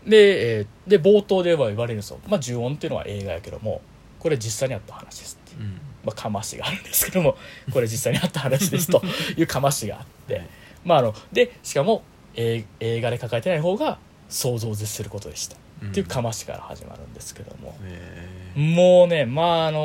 [0.05, 3.81] で,、えーで冒頭では言われるんですよ、まあ、呪音っていうのは映画やけども
[4.19, 5.61] これ実際にあった話ですっていう。
[5.61, 5.79] うん。
[6.05, 7.35] まあ、かましがあるんですけども
[7.73, 9.01] これ実際にあった話ですと
[9.37, 10.43] いうかましがあって、
[10.83, 12.03] まあ、あのでしかも、
[12.35, 13.97] えー映画で書かれてない方が
[14.29, 19.79] 想像を絶することでした、っていうかましから始まるんですけども、へもうねまああの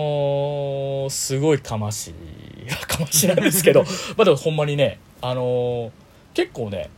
[1.06, 2.14] ーすごいかまし
[2.86, 3.82] かましなんですけど。
[4.16, 5.90] まあでもほんまにねあのー
[6.34, 6.90] 結構ね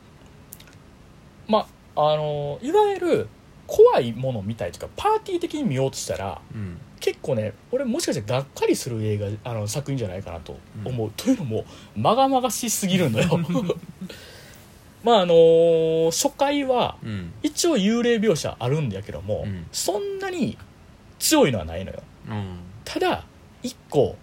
[1.48, 3.28] まああのーいわゆる
[3.66, 6.78] 怖いものを見たいというかパーティー的に見ようとしたらーうん。
[7.00, 11.64] 結構ね俺もしかしてがっかりする映画あの作品じゃないかなと思う、というのも
[11.96, 13.40] まがまがしすぎるのよ
[15.02, 17.32] まああのー初回はうん。
[17.42, 19.66] 一応幽霊描写あるんだけども、うん。
[19.72, 20.56] そんなに
[21.18, 22.02] 強いのはないのよ。
[22.28, 22.58] うん。
[22.84, 23.24] ただ
[23.62, 24.16] 一個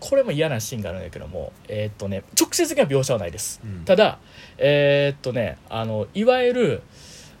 [0.00, 3.60] これも嫌なシーンがあるんだけどもえーっとね直接的な描写はないです。
[3.64, 3.84] うん。
[3.84, 4.18] ただ
[4.58, 6.82] えーっとねあのいわゆる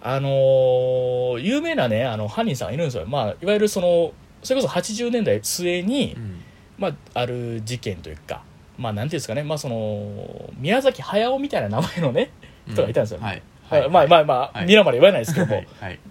[0.00, 3.06] あのー有名なねあの犯人さんがいるんですよ。
[3.06, 6.40] まあいわゆるそのそれこそ80年代末に、うん。
[6.78, 8.42] まあ、ある事件というか
[8.76, 9.42] まあなんていうんですかね。
[9.42, 12.30] まあその宮崎駿みたいな名前のね
[12.68, 13.04] 人がいたん。
[13.04, 13.42] ですよ、はい。
[13.70, 13.90] はい。
[13.90, 14.66] まあまあまあ、はい。
[14.66, 15.62] 皆まで言わないですけども、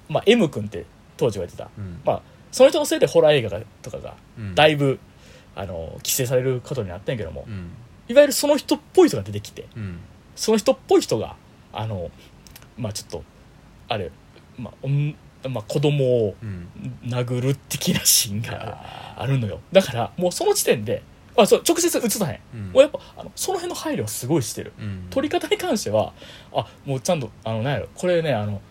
[0.09, 0.85] まあ M 君って
[1.17, 1.69] 当時は言ってた。
[1.77, 1.99] うん。
[2.05, 4.55] まあその人のせいでホラー映画がとかがうん。
[4.55, 4.99] だいぶ、
[5.55, 7.71] あの規制されることになったんやけども、うん。
[8.07, 9.99] いわゆるその人っぽい人が出てきてうん。
[10.35, 11.35] その人っぽい人が
[11.73, 12.11] あの
[12.77, 13.23] まあちょっと
[13.89, 14.11] あれ、
[14.57, 16.67] まあまあ、子供をうん。
[17.05, 18.79] 殴る的なシーンが
[19.17, 19.59] ああるのよ。
[19.71, 21.01] だからもうその時点で
[21.38, 22.82] あそう直接映さへん、ーうん。
[22.82, 24.73] やっぱあのその辺の配慮はすごいしてる。
[24.80, 25.08] うん。
[25.10, 26.13] 撮り方に関しては
[26.54, 28.62] あもうちゃんとあのなんやろこれねあの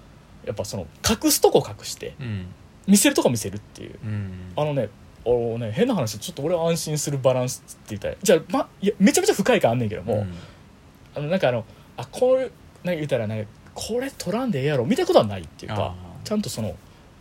[0.44, 2.46] やっぱその隠すとこ隠してうん。
[2.86, 3.98] 見せるとこ見せるっていう。
[4.04, 4.52] うん。
[4.56, 4.88] あのね
[5.24, 10.34] あのね変な話ちょっと俺は安心するバランスって言ったらじゃあ、ま、いやめちゃめちゃ深い感あんねんけども、うん。
[11.14, 11.64] あのなんかあの
[11.96, 12.52] あこういう
[12.84, 16.74] なんか言ったらねこれ撮らんでええやろ見たことはないっていうかちゃんとその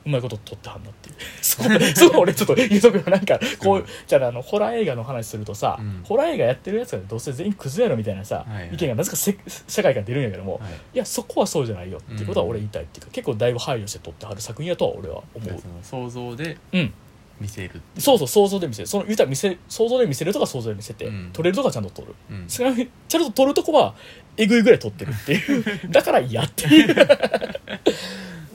[0.05, 1.15] うまいこと撮ってはんなっていう。
[1.41, 3.85] そこ俺ちょっと言うとくよなんかこう、うん。
[4.05, 6.01] じゃああのホラー映画の話するとさ、うん。
[6.03, 8.69] ホラー映画やってるやつがどうせ全員クズやろみたいなさ、はいはい。
[8.73, 9.35] 意見がなぜかせ
[9.67, 10.71] 社会から出るんやけども、はい。
[10.93, 15.63] いやそこはそうじゃないよっていうことは俺言いたいっていうか、結構だいぶ配慮して撮ってはる作品やとは俺は思う。
[15.81, 16.93] 想像でうん。
[17.39, 18.87] 見せるそうそう想像で見せる。
[18.87, 21.29] その言うたら見せ想像で見せるとか想像で見せて、うん。
[21.33, 22.15] 撮れるとかちゃんと撮る。
[22.31, 22.47] うん。
[22.47, 23.95] ちなみにちゃんと撮るとこは
[24.37, 25.65] えぐいぐらい撮ってるっていう。
[25.91, 26.95] だから嫌っていう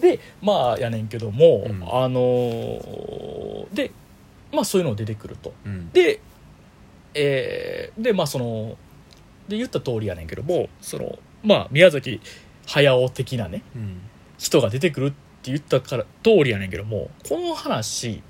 [0.01, 1.83] でまあやねんけども、うん。
[1.83, 3.91] あのーで
[4.53, 5.53] まあそういうの出てくると。
[5.65, 5.91] うん。
[5.93, 6.21] で
[7.15, 8.77] えーでまあその
[9.49, 12.21] で言った通りやねんけどもそのまあ宮崎
[12.67, 14.01] 駿的なねうん。
[14.39, 15.17] 人が出てくるって
[15.51, 18.23] 言ったから通りやねんけどもこの話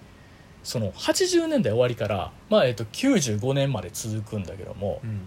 [0.62, 5.20] その80年代終わりから、まあえっと95年まで続くんだけども、うん。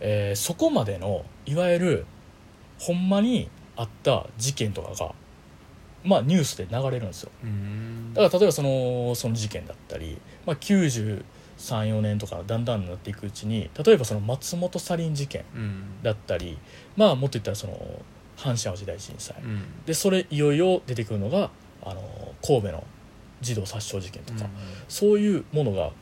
[0.00, 2.06] えーそこまでのいわゆる
[2.78, 5.14] ほんまにあった事件とかが
[6.04, 7.30] まあニュースで流れるんですよ。
[7.42, 8.14] うん。
[8.14, 15.82] だから例えばそのその事件だったり、まあ、934年とかだんだんなっていくうちに例えばその松本サリン事件うん。
[16.02, 16.58] だったり
[16.96, 17.72] まあもっと言ったらその
[18.36, 19.36] 阪神・淡路大震災。
[19.42, 19.62] うん。
[19.86, 21.50] でそれいよいよ出てくるのが
[21.82, 22.84] あの神戸の
[23.40, 24.48] 児童殺傷事件とか、
[24.88, 25.92] そういうものが、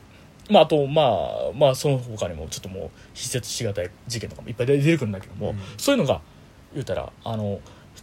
[0.49, 5.59] まあ、あとまあまあその他にもちょっともう筆説しがたい事件とかもいっぱい出てくるんだけども、うん。
[5.77, 6.21] そういうのが
[6.73, 7.59] 言うたらあの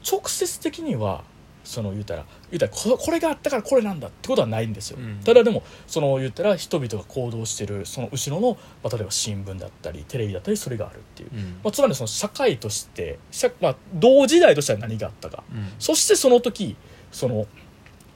[0.08, 1.24] 直接的には
[1.64, 5.20] その言うたら言うたらここれがあったからこれなんだってことはないんですよ、うん。
[5.24, 11.40] ただでもその言ったら人々が行動してるその後ろの、まあ、例えば新聞だったりテレビだったりそれがあるっていう、うん。
[11.64, 15.42] まあ、つまりその社会として社、まあ、同時代としては何があったか。
[15.52, 15.72] うん。
[15.78, 16.76] そしてその時
[17.10, 17.46] その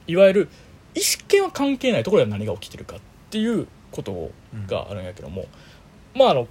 [0.07, 0.49] いわゆる
[0.93, 4.31] 意識権は関係ないところでは何が起きてるかっていうこと
[4.67, 5.45] があるんやけども、
[6.15, 6.47] まああの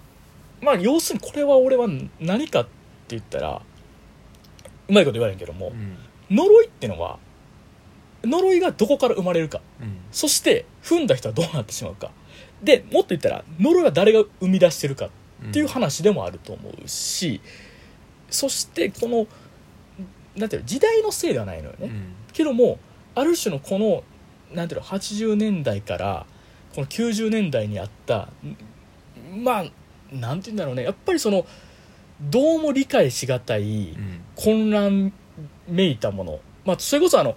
[0.60, 1.88] まあ要するにこれは俺は
[2.20, 2.70] 何かって
[3.10, 3.62] 言ったら
[4.88, 5.68] うまいこと言われんけども。
[5.68, 5.96] う、ん
[6.30, 7.18] 呪いってのは
[8.24, 9.60] 呪いがどこから生まれるか。
[9.80, 9.98] うん。
[10.10, 12.10] そして踏んだ人はどうなってしまうか。
[12.62, 15.10] でもっと言ったら呪いは誰が生み出してるかっ
[15.52, 17.40] ていう話でもあると思うし、
[18.28, 19.26] そしてこの
[20.36, 22.14] なんていうの時代のせいではないのよね、うん。
[22.32, 22.78] けども
[23.14, 24.02] ある種のこの
[24.52, 26.26] なんていうの80年代から
[26.74, 28.28] この90年代にあった
[29.32, 29.64] んまあ
[30.12, 30.82] なんて言うんだろうね。
[30.82, 31.46] やっぱりその
[32.20, 34.20] どうも理解しがたいうん。
[34.34, 35.12] 混乱
[35.68, 37.36] めいたもの、まあ、それこそあの、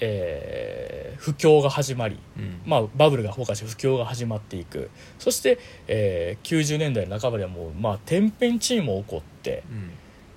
[0.00, 2.60] えー不況が始まり、うん。
[2.64, 4.88] まあ、バブルが崩壊して不況が始まっていく。
[5.18, 9.64] そして、えー90年代半ばではもう、まあ、天変地異も起こって。
[9.70, 9.90] うん。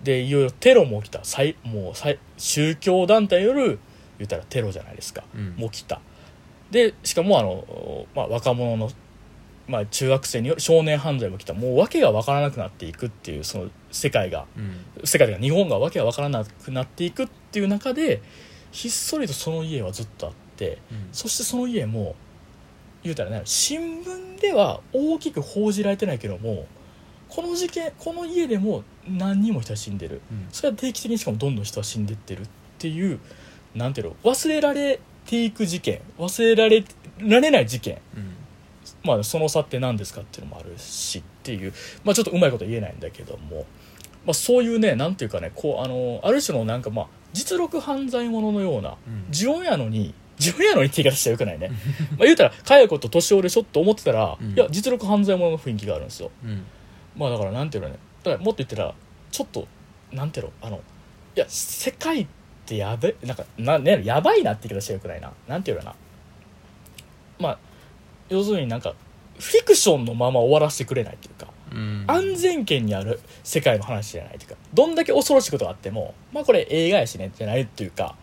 [0.04, 1.20] でいよいよテロも起きた。
[1.24, 3.80] 最もう最宗教団体による
[4.18, 5.56] 言ったらテロじゃないですか、うん。
[5.56, 6.02] もう起きた。
[6.72, 8.90] でしかもあの、まあ、若者の、
[9.68, 11.54] まあ、中学生による少年犯罪も起きた。
[11.54, 15.06] もう訳が分からなくなっていくっていうその世界がうん。
[15.06, 18.22] 世界が日本が訳が分からなくなっていくっていう中で
[18.72, 21.10] ひっそりとその家はずっとあってうん。
[21.12, 22.16] そしてその家も
[23.04, 26.66] 言うたらね新聞では大きく報じられてないけども
[27.30, 30.22] この事件この家でも何人も人が死んでる。
[30.32, 30.48] うん。
[30.52, 33.20] それは定期的にしかもどんどん人が死んでってるっていう
[33.76, 36.84] なんていうの忘れられていく事件忘れられ
[37.20, 38.00] られない事件。
[38.16, 38.36] うん。
[39.04, 41.74] まあその差って何ですかっていうのもあるしっていう、
[42.04, 43.66] まあ、ちょっとうまいこと言えないんだけども、
[44.26, 49.26] まあ、そういうねなんていうかねこうあのある種のなんかまあ実力犯罪者のようなうん。
[49.34, 51.70] 呪音やのに呪音やのにって言い方したらよくないね。
[52.18, 54.52] まあ言うたら佳代子と年寄りしょって思ってたら、うん。
[54.52, 56.32] いや実力犯罪者の雰囲気があるんですよ。
[56.44, 56.66] うん。
[57.16, 58.94] まあだからなんていうのねだからもっと言ったら
[59.32, 59.68] ちょっと
[60.12, 60.82] なんていうのあの
[61.36, 62.28] いや世界っ
[62.66, 65.32] てやべなんかなねやばいなって言い方したらよくないな。
[65.48, 65.96] なんていうのかな。
[67.40, 67.60] まあ
[68.30, 68.94] 要するになんか
[69.40, 71.48] フィクションのまま終わらせてくれないっていうか。
[71.48, 71.51] うん
[72.08, 78.16] 安全圏にある世界の話じゃないというかどんだけ恐ろしいことがあってもまあこれ映画やしねじゃないっていうか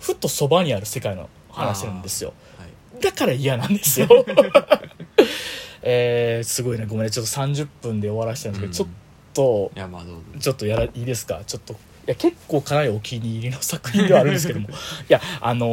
[0.00, 2.32] ふっとそばにある世界の話なんですよ。
[2.58, 2.64] は
[2.98, 3.02] い。
[3.02, 4.08] だから嫌なんですよ。
[5.82, 7.10] えー、すごいねごめんね。
[7.10, 8.88] ちょっと30分で終わらせたんですけど、ちょっ
[9.34, 10.22] といやまあどうぞ。
[10.40, 11.40] ちょっとやらいいですか？
[11.46, 14.68] ちょっといや結構かなりお気に入りの作品ではあるんですけども。
[14.70, 14.72] い
[15.08, 15.66] やあの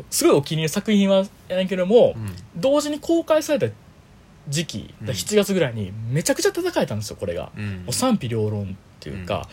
[0.00, 2.34] ーすごいお気に入りの作品はやないけども、うん。
[2.60, 3.74] 同時に公開された
[4.48, 5.08] 時期うん。
[5.08, 7.76] 7月ぐらいにめちゃくちゃ戦えたんですよこれが、うん。
[7.78, 8.66] もう賛否両論っ
[9.00, 9.48] ていうか、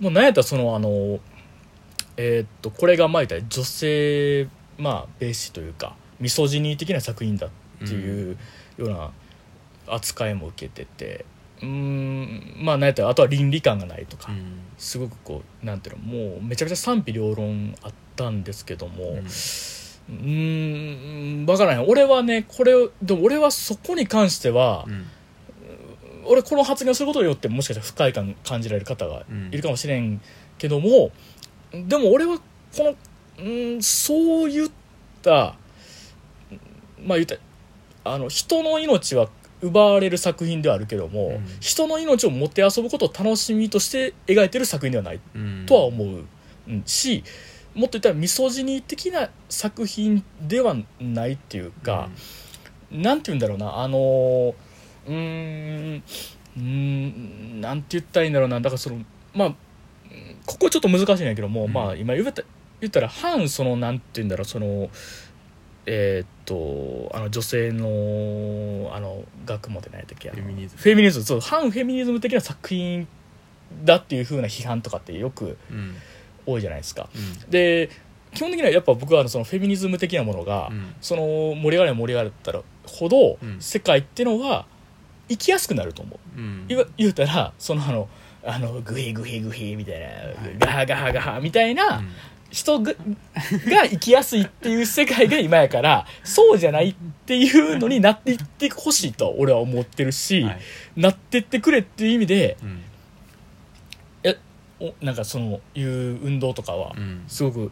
[0.00, 1.20] もう何やったらそのあの
[2.16, 4.48] えーっとこれがまあ女性
[4.78, 7.50] まあベースというかミソジニー的な作品だっ
[7.86, 8.36] ていう
[8.76, 9.10] ような
[9.86, 11.24] 扱いも受けてて。
[11.62, 14.60] うーんまあ何やったらあとは倫理観がないとか、うん。
[14.76, 19.24] すごくこうなんていうのもうめちゃくちゃ賛否両論あったんですけども、うん
[20.08, 25.06] うーん分からない俺はねこれをでも俺はそこに関してはう、ん。
[26.26, 30.20] 俺この発言をすることによってもしかしたら不快感感じられる方がいるかもしれん
[30.56, 31.10] けども、
[31.72, 32.42] でも俺はこ
[32.78, 32.94] の
[33.44, 34.70] うんそういっ
[35.20, 35.54] た
[37.04, 37.36] まあ言った
[38.04, 39.28] あの人の命は
[39.60, 41.46] 奪われる作品ではあるけども、うん。
[41.60, 45.64] 人の命をもてあそぶことを楽しみとして描いてる作品ではないうん。
[45.66, 46.24] とは思う、
[46.68, 47.22] うんし
[47.74, 52.08] もっと言ったらミソジニー的な作品ではないっていうか、
[52.90, 54.54] なんて言うんだろうなあのー
[55.06, 56.02] うーん
[56.56, 59.00] うーんなんて言ったらいいんだろうなだからその
[59.34, 59.54] まあうん
[60.46, 61.72] ここちょっと難しいんだけども、うん。
[61.72, 62.42] まあ今言った
[62.80, 64.88] 言ったら反そのなんて言うんだろうその
[65.86, 70.80] えーっとあの女性のあの学問でない時フェミニズム。
[70.80, 73.08] フェミニズムそう反フェミニズム的な作品
[73.84, 75.94] だっていう風な批判とかってよくうん
[76.46, 77.08] 多いじゃないですか。
[77.14, 77.50] うん。
[77.50, 77.90] で
[78.34, 80.94] 基本的にはやっぱ僕はそのフェミニズム的なものが、うん。
[81.00, 81.22] その
[81.54, 83.60] 盛り上がれば盛り上がったらほど、うん。
[83.60, 84.66] 世界っていうのは
[85.28, 86.38] 生きやすくなると思う。
[86.38, 86.66] うん。
[86.96, 88.08] 言うたらそのあの
[88.46, 90.06] あのグヒグヒグヒみたいな、
[90.58, 92.02] ガハガハガハみたいな
[92.50, 96.94] 人がが生きやすいっていう世界が今やから そうじゃないっ
[97.26, 100.60] ていうのになっていってほしいと俺は思ってるし、はい。
[100.96, 102.82] なってってくれっていう意味でうん
[104.80, 105.88] おなんかそのいう
[106.22, 107.24] 運動とかはうん。
[107.28, 107.70] すごく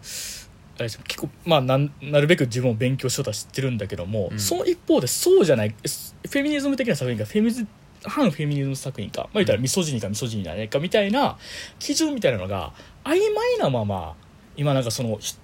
[0.77, 4.38] あれです結構まあなんなるべく自分を勉強しようとは知ってるんだけども、うん。
[4.38, 7.67] その一方でそうじゃないフェミニズム的な作品かフェミズ
[8.05, 11.38] 反フェミニズム作品か、まあ、言ったらミソジニかミソジニじゃないかみたいな
[11.79, 12.73] 基準みたいなのが
[13.05, 14.17] 曖昧なまま
[14.57, 15.37] 今なんかそのひ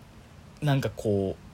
[0.60, 1.48] なんかこう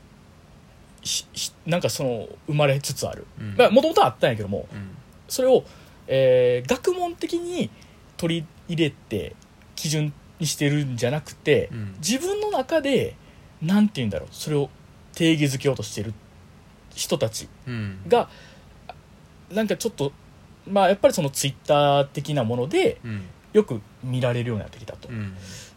[1.02, 3.26] ひひなんかその生まれつつある。
[3.38, 3.74] うん。
[3.74, 4.96] もともとはあったんやけどもうん。
[5.28, 5.64] それを、
[6.06, 7.70] えー学問的に
[8.16, 9.34] 取り入れて
[9.74, 11.94] 基準にしてるんじゃなくて、うん。
[11.98, 13.16] 自分の中で
[13.62, 14.68] なんて言うんだろうそれを
[15.14, 16.12] 定義づけようとしてる
[16.94, 17.98] 人たちうん。
[18.08, 18.28] が
[19.50, 20.12] なんかちょっと
[20.68, 23.22] まあやっぱりそのツイッター的なものでうん。
[23.52, 25.34] よく見られるようになってきたと、うん。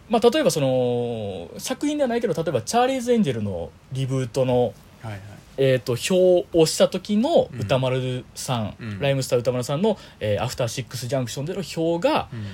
[0.09, 5.21] まあ例えばその作品ではないけど例えばチャーリーズ・エンジェルのリブートのはいはい。
[5.59, 7.61] えー、と表をした時のうん。
[7.61, 8.99] 歌丸さん、うん。
[8.99, 12.45] ライムスター歌丸さんの、えーアフターシックスジャンクションでの表がうん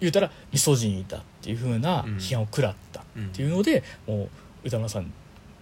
[0.00, 2.16] 言うたらミソジニーだっていう風なうん。
[2.16, 4.28] 批判を食らったっていうので、もう
[4.64, 5.12] 歌丸さん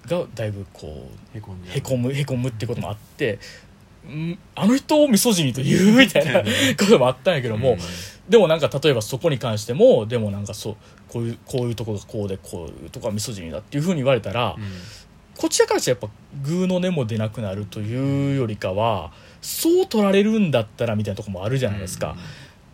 [0.07, 3.39] がだいぶこうへこんでへこむへこむってこともあって、
[4.07, 6.43] んあの人をミソジニーと言うみたいな
[6.79, 7.77] こともあったんやけども、
[8.29, 10.77] でもなんか例えばそこに関してもでもなんかそう
[11.09, 14.65] こういうこういうとこがこうでこういうとこがミソジニーだっていう風に言われたら、うん。
[15.37, 22.17] こちらからしたらやっぱグーの根も出なくなるというよりかはそう取られるんだったらみたいなところもあるじゃないですか、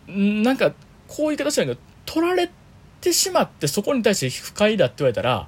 [0.09, 0.71] んなんか
[1.07, 2.49] こういう形なんだけど取られ
[3.01, 5.47] てしまってそこに対して不快だって言われたら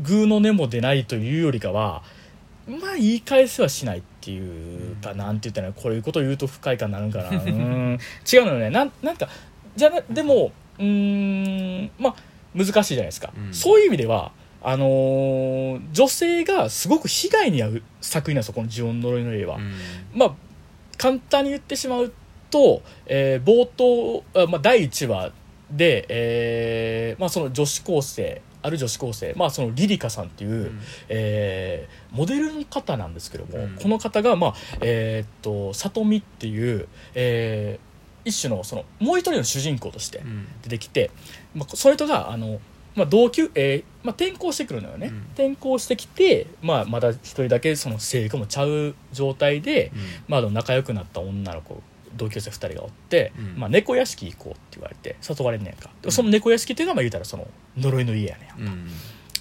[0.00, 2.02] グーの根も出ないというよりかは
[2.66, 7.30] まあ言い返せはしないっていうか、なんて言ったらこういうことを言うと不快感になるんかな。
[7.30, 7.98] うーん。
[8.32, 8.70] 違うのよね。
[8.70, 9.28] なんなんか
[9.74, 12.14] じゃなでもうーんまあ
[12.54, 13.54] 難しいじゃないですか、うん。
[13.54, 19.72] そういう意味ではあのー女性がすごく被害に遭う作品なんですよこの「ジオン呪いの家は」うん。
[20.14, 20.34] まあ
[20.96, 22.12] 簡単に言ってしまう
[22.50, 25.32] と、えー冒頭、あまあ、第1話
[25.70, 30.80] で、えーまあ、その女子高生ある女子高生、まあ、そのリリカさんっていう、うん。
[31.08, 33.76] えーモデルの方なんですけども、うん。
[33.80, 37.90] この方が、まあえーっと里見っていう、えー
[38.22, 40.46] 一種のそのもう一人の主人公としてうん。
[40.62, 41.10] 出てきて、
[41.54, 42.60] まあ、それとがあの、
[42.94, 45.18] まあ、同級、えーまあ、転校してくるのよね、うん。
[45.34, 49.90] 転校してきて、まあ、まだ一人だけその性格もちゃう状態で、
[50.28, 51.82] まあ、仲良くなった女の子
[52.16, 53.58] 同級生2人がおって、うん。
[53.58, 55.90] まあ、猫屋敷行こうって言われて誘われんねんか。
[56.02, 56.12] でうん。
[56.12, 57.46] その猫屋敷っていうのはまあ言うたらその
[57.76, 58.86] 呪いの家やねんうんうん。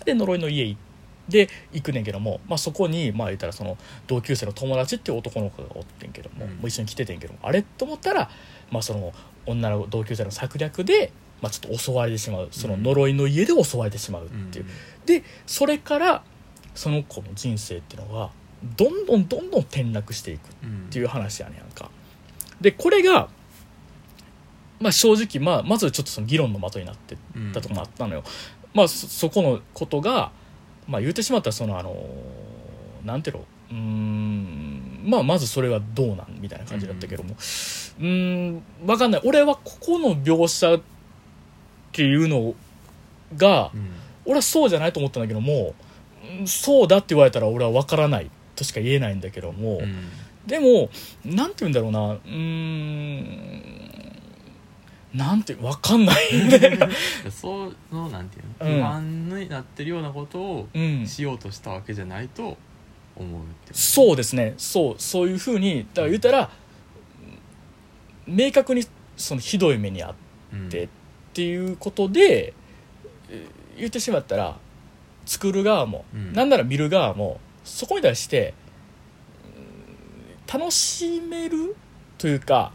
[0.05, 0.75] で呪いの家
[1.27, 3.77] で行くねんけども、まあ、そこにまあ言ったらその
[4.07, 6.51] 同級生の友達っていう男の子がおってんけども,、うん。
[6.53, 8.29] もう一緒に来ててんけどもあれと思ったら、
[8.71, 9.13] まあ、その
[9.45, 12.49] 女の同級生の策略で、まあ、ちょっと襲われてしまう。
[12.51, 14.65] その呪いの家で襲われてしまうっていう、
[15.05, 16.23] でそれから
[16.75, 18.31] その子の人生っていうのは
[18.77, 21.89] どんどんどんどん転落していくうんっていう話やねんか
[22.61, 23.29] でこれが、
[24.79, 27.51] まあ、正直、まあ、まずちょっとその議論の的になってうん。
[27.53, 28.23] たとこもあったのよ、
[28.73, 30.31] まあそそこのことが、
[30.87, 31.95] まあ、言ってしまったらそのあの
[33.05, 33.43] なんていうの？
[33.71, 37.31] うーんまあまずそれはどうなんみたいな感じだったけども。
[37.31, 39.21] うーん分かんない。
[39.23, 40.81] 俺はここの描写っ
[41.91, 42.55] ていうの
[43.37, 43.91] がうん。
[44.25, 45.73] 俺はそうじゃないと思ったんだけども
[46.39, 50.09] うんそうだって言われたら俺は分からないとしか言えないんだけども、うん
[50.49, 50.89] でも
[51.23, 52.13] なんて言うんだろうな。
[52.13, 54.11] うーん。
[55.13, 56.25] なんて分かんない
[57.31, 58.79] そのなんていううん。
[58.79, 61.07] の不安になってるようなことをうん。
[61.07, 62.57] しようとしたわけじゃないと
[63.15, 64.53] 思うってそうですね。
[64.57, 66.49] そうそういうふうにだから言ったら
[68.27, 68.83] 明確に
[69.17, 70.15] そのひどい目にあっ
[70.53, 70.69] うん。
[70.69, 70.87] てっ
[71.33, 72.53] ていうことで
[73.29, 74.57] えー言ってしまったら
[75.25, 76.33] 作る側も、うん。
[76.33, 78.68] なんなら見る側もそこに対してうん
[80.51, 81.75] 楽しめる
[82.17, 82.71] というか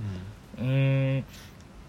[0.59, 1.25] うーん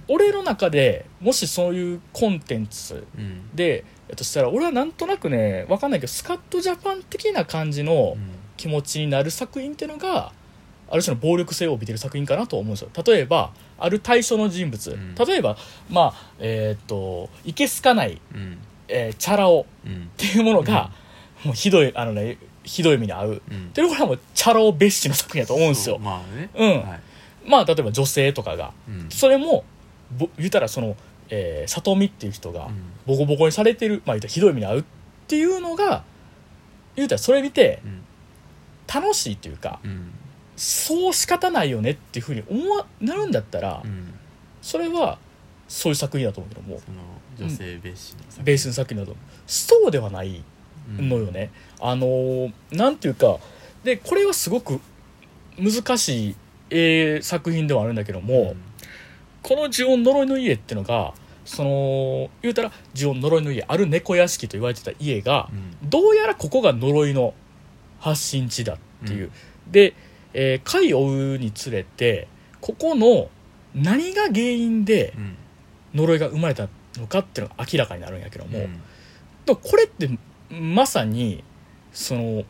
[0.08, 3.56] 俺の中でもしそういうコンテンツうんうん。
[3.56, 8.16] でえっとしたら俺はなんとなくねわかんないけどスカットジャパン的な感じの
[8.58, 10.32] 気持ちになる作品っていうのが
[10.90, 12.90] ある種の暴力性を帯びてる作品かなと思うんですよ。
[13.04, 15.16] 例えばある対象の人物、うん。
[15.16, 15.58] 例えば
[15.90, 18.60] まあえーっといけすかない、うん。
[18.88, 19.94] えーチャラ男うん。
[19.94, 20.92] っていうものが、
[21.44, 23.36] もうひどいあのねひどい目に遭う。
[23.36, 23.70] っうん。
[23.70, 26.00] ていうのがもうチャラ男蔑視の作品だと思うんですよ。
[26.00, 26.50] まあね。
[26.56, 26.70] うん。
[26.90, 27.00] はい。
[27.46, 28.74] まあ例えば女性とかが。
[28.88, 29.10] うん。
[29.10, 29.64] それも
[30.18, 30.96] ぼ言うたらその、
[31.30, 32.76] えー、里見っていう人がうん。
[33.06, 34.84] ボコボコにされてる、まあ、言うたらひどい目に遭うっ
[35.28, 36.04] ていうのが
[36.96, 38.02] 言うたらそれ見てうん。
[38.94, 40.12] 楽しいというかうん。
[40.56, 44.14] そう仕方ないよねっていうふうに思わなるんだったらうん。
[44.62, 45.18] それは
[45.68, 46.80] そういう作品だと思うけども。
[47.38, 47.96] 女性ベー
[48.58, 49.04] スの作品。
[49.04, 50.30] だとそうではない。
[50.30, 50.44] 品
[50.88, 53.38] のよね、あのーなんていうか
[53.84, 54.80] でこれはすごく
[55.58, 56.36] 難しい、
[56.70, 58.62] えー作品ではあるんだけども、うん。
[59.44, 61.14] この呪音呪いの家っていうのが
[61.46, 65.50] その言うたら呪音呪いの家ある猫屋敷と言われてた家が
[65.82, 65.90] うん。
[65.90, 67.34] どうやらここが呪いの
[68.00, 68.78] 発信地だっ
[69.08, 69.32] ていう、
[69.72, 69.94] で、
[70.34, 72.28] えー回を追うにつれて
[72.62, 73.30] ここの
[73.74, 75.38] 何が原因でうん。
[75.96, 76.68] 呪いが生まれた
[76.98, 79.56] のかっていうのが明らかになるんやけども、うん。
[79.56, 80.10] これって
[80.50, 81.44] まさに
[81.92, 82.44] その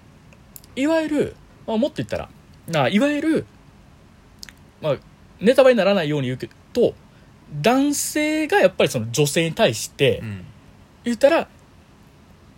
[0.76, 1.36] いわゆる、
[1.68, 2.30] まあ、もっと言ったら
[2.68, 3.46] ないわゆる、
[4.82, 4.96] まあ、
[5.39, 6.93] ネタバレにならないように言うけど
[7.62, 10.46] 男性がやっぱりその女性に対して、うん。
[11.04, 11.48] 言ったら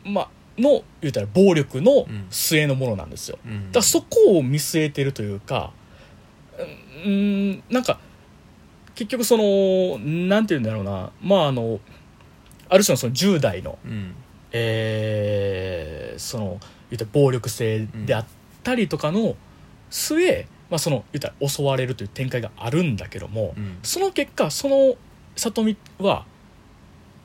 [0.05, 2.27] まあの言ったら暴力のうん。
[2.29, 3.71] 末のものなんですよ、うん。
[3.71, 5.71] だそこを見据えてるというか
[6.57, 7.99] うーんなんか
[8.95, 11.11] 結局そのなんて言うんだろうな。
[11.21, 11.79] まああの
[12.69, 14.15] ある種のその10代のうん
[14.57, 18.25] えーその言ったら暴力性であっ
[18.63, 19.35] たりとかの
[19.91, 23.77] 末、まあ、その言ったら襲われるという展開があるんだけども、うん。
[23.83, 24.95] その結果その
[25.35, 26.25] 里見は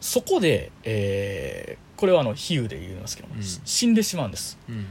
[0.01, 3.43] そこで、えーこれはあの比喩で言いますけども、うん。
[3.43, 4.59] 死んでしまうんです。
[4.69, 4.85] うん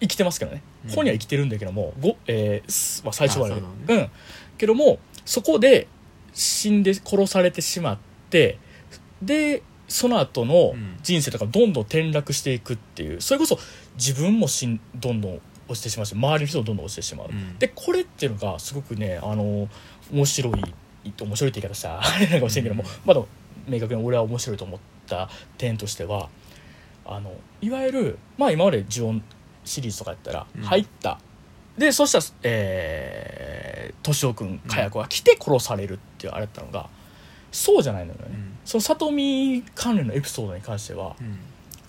[0.00, 0.62] 生きてますけどね。
[0.86, 0.90] うん。
[0.90, 3.62] 本人は生きてるんだけども、ごえーすまあ、最初はね。
[3.88, 4.10] うん。
[4.58, 5.86] けどもそこで
[6.34, 8.58] 死んで殺されてしまって
[9.22, 10.98] でその後のうん。
[11.02, 13.58] 人生とかどんどん転落していくっていうそれこそ
[13.94, 17.58] 自分もしんどんどん落ちてしまうし周りの人もどんどん落ちてしまう、うん。
[17.58, 19.68] でこれっていうのがすごくねあの
[20.12, 20.74] 面白い
[21.04, 22.88] 面白いって言い方したら あれなのかもしれんけども、うん。
[23.06, 23.22] まだ
[23.66, 26.28] 明確に俺は面白いと思った点としては
[27.06, 27.32] あの
[27.62, 29.22] いわゆるまあ今まで呪音
[29.64, 30.62] シリーズとかやったらうん。
[30.62, 31.18] 入った、
[31.78, 33.68] でそしたらえー
[34.02, 36.88] 敏夫君火薬が来て殺されるっていうあれだったのが
[37.50, 38.58] そうじゃないのよね、うん。
[38.64, 41.38] その里見関連のエピソードに関してはうん。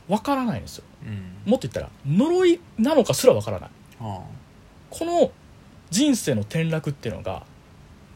[0.07, 0.83] わからないんですよ。
[1.05, 1.51] うん。
[1.51, 3.69] もっと言ったら呪いなのかすらわからない。
[3.99, 4.21] あ
[4.89, 5.31] この
[5.91, 7.43] 人生の転落っていうのが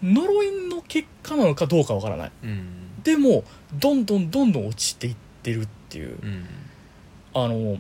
[0.01, 2.27] 呪いの結果なのかどうかわからない。
[2.27, 3.03] あうん。
[3.03, 6.17] でもどんどんどんどん落ちていってるっていう。
[6.21, 6.45] うん。
[7.33, 7.79] あの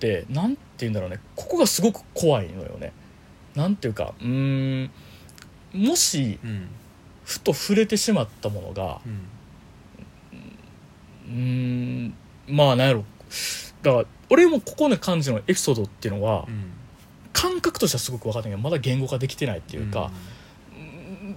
[0.00, 1.20] でなんて言うんだろうね。
[1.36, 2.92] ここがすごく怖いのよね。
[3.54, 4.90] なんていうかうーん
[5.74, 6.68] もしうん
[7.24, 9.00] ふと触れてしまったものが
[11.28, 12.14] うん。
[12.46, 13.04] まあなんやろ。
[13.82, 16.72] だから俺もここの感じのエピソードっていうのはうん。
[17.32, 20.12] 感覚としてはすごく分かったけどまだ言語化できてないっていうか、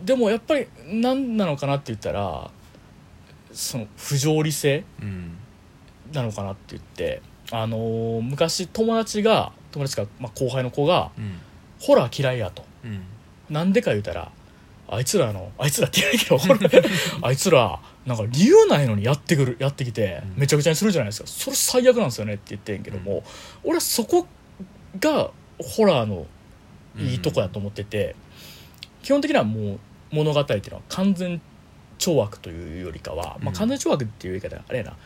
[0.05, 2.51] でもやっぱり何なのかなって言ったら
[3.51, 5.37] その不条理性うん。
[6.13, 7.21] なのかなって言って
[7.51, 11.39] あのー昔友達が友達か、まあ、後輩の子がうん。
[11.79, 12.63] ホラー嫌いやと。
[12.83, 13.01] うん。
[13.49, 14.31] なんでか言うたら
[14.89, 16.39] あいつらのあいつらって言
[17.21, 20.41] あいつらなんか理由ないのにやってくるやってきてうん。
[20.41, 21.27] めちゃくちゃにするじゃないですか。
[21.27, 23.23] それ最悪なんですよねって言ってんけども、
[23.63, 24.25] 俺はそこ
[24.99, 26.25] がホラーの
[26.97, 28.15] いいとこやと思ってて、
[29.03, 29.79] 基本的にはもう
[30.11, 31.41] 物語っていうのは完全
[31.99, 34.97] 懲悪というよりかは、まあ、うん完全懲悪っていう言い方あれやな、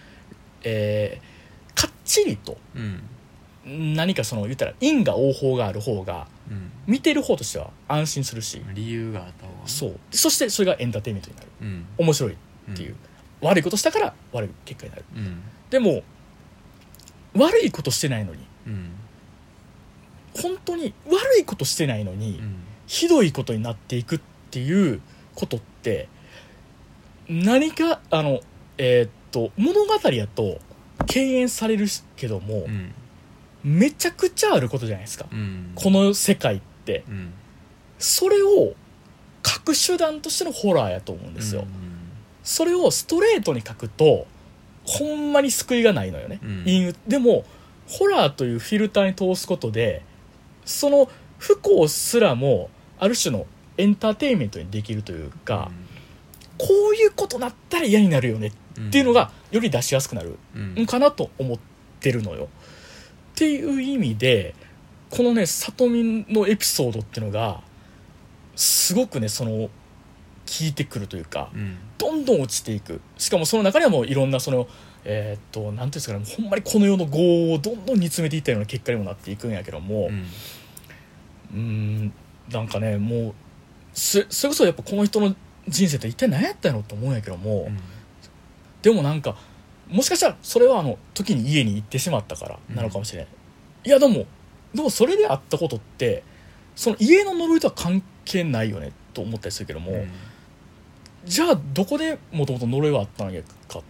[0.64, 1.32] えー
[1.74, 3.02] かっちりとうん。
[3.96, 6.72] 何かその言ったら因果応報がある方がうん。
[6.86, 9.64] 見てる方としては安心するし、理由があった方がね。
[9.66, 10.00] そう。
[10.12, 11.48] そしてそれがエンターテインメントになる。
[11.62, 11.86] うん。
[11.98, 12.36] 面白いっ
[12.76, 12.96] ていう、
[13.42, 15.06] 悪いことしたから悪い結果になる。
[15.16, 15.42] うん。
[15.70, 16.04] でも
[17.36, 18.46] 悪いことしてないのに。
[18.68, 18.92] うん。
[20.42, 22.56] 本当に悪いことしてないのに、うん。
[22.88, 25.02] ひどいことになっていくっていう
[25.34, 26.10] ことって
[27.30, 28.42] 何かあの
[28.78, 30.60] えーっと物語やと
[31.08, 31.88] 敬遠される
[32.18, 32.94] けどもう、ん
[33.64, 35.72] めちゃくちゃあることじゃないですか、うん。
[35.76, 37.04] この世界って。
[37.08, 37.34] うん。
[38.00, 38.74] それを
[39.46, 41.92] 書く手段としてのホラーやと思うんですよ、うん
[42.44, 44.26] それをストレートに書くと
[44.84, 46.40] ほんまに救いがないのよね、
[47.08, 47.46] でも
[47.88, 50.04] ホラーというフィルターに通すことで
[50.66, 51.08] その
[51.38, 53.46] 不幸すらもある種の
[53.78, 55.70] エンターテインメントにできるというか、
[56.58, 58.52] こういうことなったら嫌になるよねっ
[58.92, 60.82] ていうのがより出しやすくなるうん。
[60.82, 61.60] んかなと思っ
[62.00, 62.50] てるのよ。
[63.42, 64.54] っていう意味で
[65.10, 67.62] このね里見のエピソードっていうのが
[68.56, 69.70] すごくねその効
[70.62, 71.78] いてくるというかうん。
[71.98, 73.02] どんどん落ちていく。
[73.18, 74.68] しかもその中にはもういろんなその
[75.06, 80.12] えーっと何ていうんですかねほんまにこの世の業をどんどん煮詰めていったような結果にもなっていくんやけども
[81.52, 82.14] うん。
[82.52, 83.34] なんかねもう
[83.92, 85.36] そそれこそやっぱこの人の
[85.68, 87.80] 人生って一体何やったんやろと思うんやけども、うん。
[88.84, 89.36] でもなんか
[89.92, 93.28] もしかしたらそれはあの時に家に行ってしまったからなのかもしれない、
[93.86, 94.26] いやでも
[94.74, 96.24] でもそれであったことって
[96.76, 100.06] その家の呪いとは関係ないよねと思ったりするけども、
[101.26, 103.82] じゃあどこでもともと呪いはあったのやか？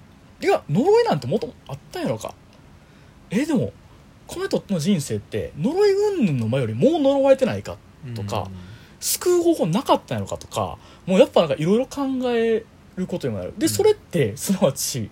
[0.42, 2.34] いや呪いなんてもともとあったんやろか。
[3.30, 3.72] えでも
[4.26, 7.78] この人の人生って呪い云々の前よりもう呪われてないか？
[8.16, 8.50] とか
[9.00, 10.38] 救う方法なかったんやろか？
[10.38, 13.54] とかもうやっぱなんかいろいろ考えることにもなる。
[13.58, 13.70] でうん。
[13.70, 15.10] それってすなわち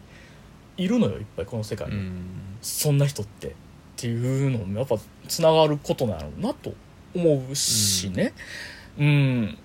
[0.79, 2.21] いるのよいっぱいこの世界に、うん。
[2.61, 3.51] そんな人ってっ
[3.95, 6.73] ていうのもやっぱつながることなのなと
[7.13, 8.33] 思うしね。
[8.97, 9.57] うん。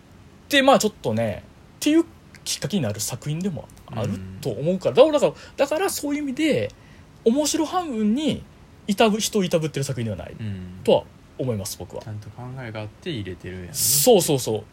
[0.48, 1.44] でまあちょっとね
[1.76, 2.04] っていう
[2.44, 6.70] きっかけになる作品でもあると思うから、だからだからそういう意味で
[7.24, 8.44] 面白半分に
[8.86, 10.34] いたぶ人をいたぶってる作品ではない。
[10.38, 10.80] うん。
[10.84, 11.04] とは
[11.38, 12.02] 思います僕は。
[12.02, 13.70] ちゃんと考えがあって入れてるやんね。
[13.72, 14.64] そうそうそう。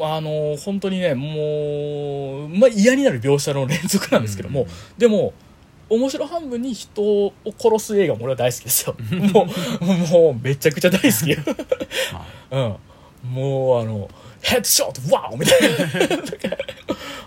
[0.00, 4.66] あの本当にねもう、まあ、嫌になる描写の連続なんですけども、
[4.98, 5.32] でも
[5.94, 8.96] 面白半分に人を殺す映画も俺は大好きですよ。
[9.32, 9.46] も
[9.80, 11.32] うもうめちゃくちゃ大好き
[12.52, 12.76] うん。
[13.30, 14.08] もうあの
[14.42, 16.56] ヘッドショットワオみたいな。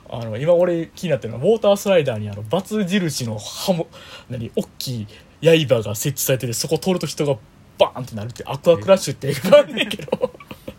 [0.10, 3.88] あの今俺気になってるのはウォータースライダーにあのバツ印の刃も
[4.30, 5.08] 何大きい
[5.42, 7.36] 刃が設置されててそこ通ると人が
[7.78, 10.10] バーンってなるってアクアクラッシュって映画があんねんけど。
[10.24, 10.30] あ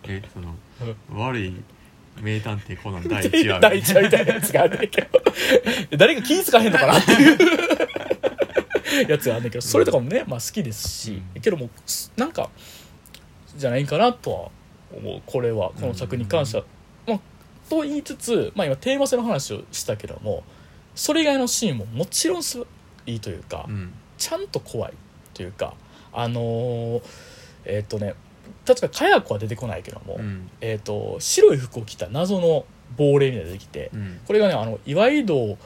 [0.05, 0.55] えその
[1.13, 1.53] 悪い
[2.23, 3.61] 名探偵コナン第1話。
[3.61, 5.09] 第一話みたいなやつがあるんだけど。
[5.97, 7.35] 誰か気ぃ付かへんのかなってい
[9.07, 9.63] うやつがあるんだけど。
[9.63, 11.71] それとかもね、まあ、好きですし、けども
[12.17, 12.51] なんか
[13.57, 14.51] じゃないかなとは
[14.97, 15.71] 思うこれは。
[15.71, 16.65] この作に関しては。
[17.07, 17.21] まあ、
[17.69, 20.43] と言いつつ、まあ、今テーマ性の話をしたけども
[20.95, 22.59] それ以外のシーンももちろんす
[23.07, 23.93] いいというか、うん。
[24.19, 24.93] ちゃんと怖い
[25.33, 25.75] というか
[26.13, 27.03] あのー
[27.65, 28.15] えっ、とね
[28.67, 30.51] 確かかや子は出てこないけども、うん。
[30.61, 32.65] えー、と白い服を着た謎の
[32.97, 34.21] 亡霊みたいな出てきて、うん。
[34.27, 35.59] これがねあの岩井戸、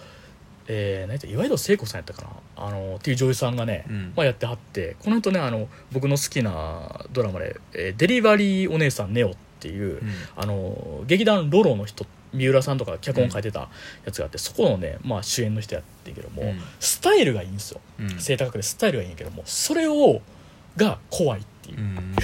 [0.68, 2.28] えー、何岩井戸聖子さんやったかな？
[2.64, 4.12] あのっていう女優さんがね、うん。
[4.16, 10.11] まあ、やってはってこの人ねあの僕の好きなドラマで「えーデリバリーお姉さんネオ」っていう、うん。
[10.37, 13.68] あの劇団ロロの人三浦さんとか脚本書いてた
[14.07, 16.61] やつがあって、そこのね、まあ、主演の人やってんけども、うん。
[16.80, 17.80] スタイルがいいんですよ。
[18.01, 18.18] うん。
[18.18, 20.22] 背高くてスタイルがいいんやけどもそれを
[20.76, 22.14] が怖いっていうう、ん。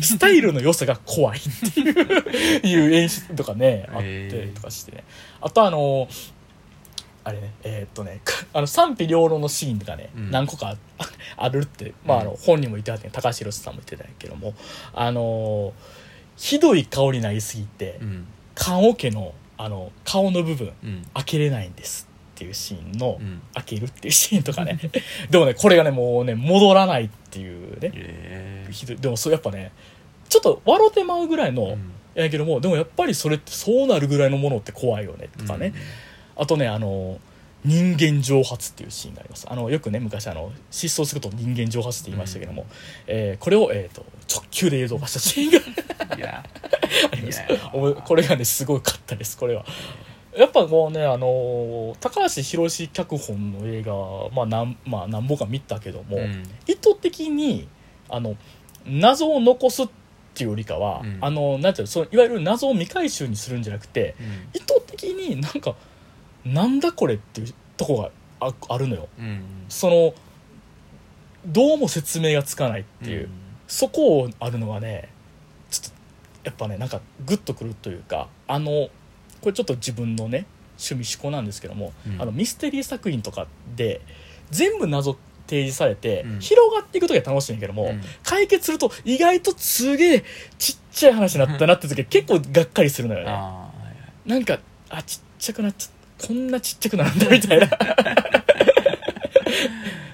[0.00, 5.04] スタイルの良さが怖いっていういう演出とかねあっへてーとかしてね。
[5.40, 6.08] あとあの
[7.24, 8.20] あれねえーっとね
[8.52, 10.30] あの賛否両論のシーンとかね、うん。
[10.30, 11.04] 何個かあ
[11.36, 14.54] あるって、まあ、あの本人も言ってはって高橋宏さんも言ってたけども
[14.92, 15.72] あの
[16.36, 18.26] ひどい顔になりすぎてうん。
[18.54, 21.06] 棺桶のあの顔の部分うん。
[21.14, 22.08] 開けれないんです
[22.42, 23.40] っていうシーンの、うん。
[23.54, 24.78] 開けるっていうシーンとかね。
[25.30, 27.92] でもねこれがねもうね戻らないっていうね。
[27.94, 28.68] え。
[28.70, 28.96] ひどい。
[28.96, 29.70] でもそうやっぱね
[30.28, 31.78] ちょっと笑ってまうぐらいの、ー
[32.14, 35.72] やけどもでもやっぱりそれってそうなるぐらいのものって怖いよねとかね、
[36.36, 36.42] うん。
[36.42, 37.18] あとねあの
[37.64, 39.46] 人間蒸発っていうシーンがあります。
[39.48, 42.66] あのよくね昔あの失踪することを人間蒸発って言いましたけども、
[43.06, 46.44] えーこれを、えー、と直球で映像化したシーンが
[47.12, 47.42] あります。
[48.04, 49.64] これがねすごかったですこれは
[50.36, 53.92] やっぱもうねあの高橋宏脚本の映画
[54.34, 56.42] まあ何,、まあ、何本か見たけども、うん。
[56.66, 57.68] 意図的に
[58.08, 58.36] あの
[58.86, 59.88] 謎を残すっ
[60.34, 61.18] ていうよりかは、うん。
[61.20, 64.60] あのなんていうのそのいわゆる謎を未回収にするんじゃなくてうん。
[64.60, 65.74] 意図的になんか
[66.44, 68.10] なんだこれっていうとこが
[68.40, 69.08] ああるのよ。
[69.18, 69.42] うん。
[69.68, 70.14] その
[71.44, 73.28] どうも説明がつかないっていう、
[73.66, 75.08] そこをあるのがね
[75.70, 75.96] ちょっと
[76.44, 78.88] やっぱねなんかグッとくるというかあの
[79.42, 80.46] これちょっと自分のね
[80.78, 82.22] 趣味思考なんですけども、うん。
[82.22, 84.00] あのミステリー作品とかで
[84.50, 85.16] 全部謎
[85.46, 86.40] 提示されて、うん。
[86.40, 88.00] 広がっていく時は楽しいんやけども、うん。
[88.22, 90.24] 解決すると意外とすげえ
[90.58, 93.32] ちっちゃい話になったなって時は結構がっかりするのよね。
[94.26, 97.68] なんかあちっちゃくなっちゃこんなちっちゃくなるんだみたいな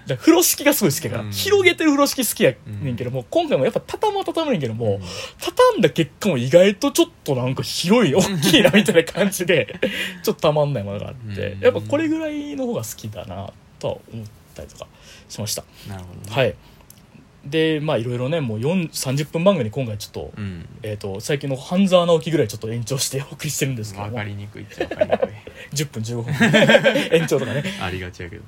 [0.09, 1.31] だ風呂敷がすごい好きやから、うん。
[1.31, 5.01] 広げてる風呂敷好きやねんけども、今回もやっぱ畳むは畳むねんけども、
[5.39, 9.79] 畳んだ結果も意外とちょっとなんか広い大きいなみたいな感じで
[10.23, 11.61] ちょっとたまんないものがあって、うん。
[11.61, 14.87] やっぱこれぐらいの方が好きだなとは思ったりとか
[15.29, 16.37] しました、なるほどね。
[16.37, 16.55] はい。
[17.45, 20.69] でまあいろいろねもう4 30分番組に今回ちょっと,、うん。
[20.83, 25.29] えー、と最近の半沢直樹ぐらいちょっと延長してお送りしてるんですけども分かりにくいっちゃ分かりにくい。
[25.73, 27.13] 10分15分。
[27.19, 27.63] 延長とかね。
[27.81, 28.43] ありがちやけど。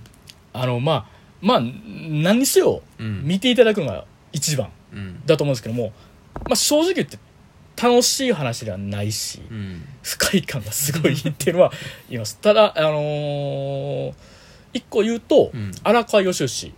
[0.53, 3.23] あのまあまあ何にせようん。
[3.25, 5.23] 見ていただくのが一番うん。
[5.27, 5.93] だと思うんですけども、
[6.35, 7.19] まあ、正直言って
[7.83, 9.83] 楽しい話ではないし、うん。
[10.03, 11.73] 不快感がすごい っていうのは
[12.09, 12.39] 言います。
[12.39, 14.15] ただあのー
[14.73, 15.73] 一個言うと、うん。
[15.83, 16.73] 荒川義義、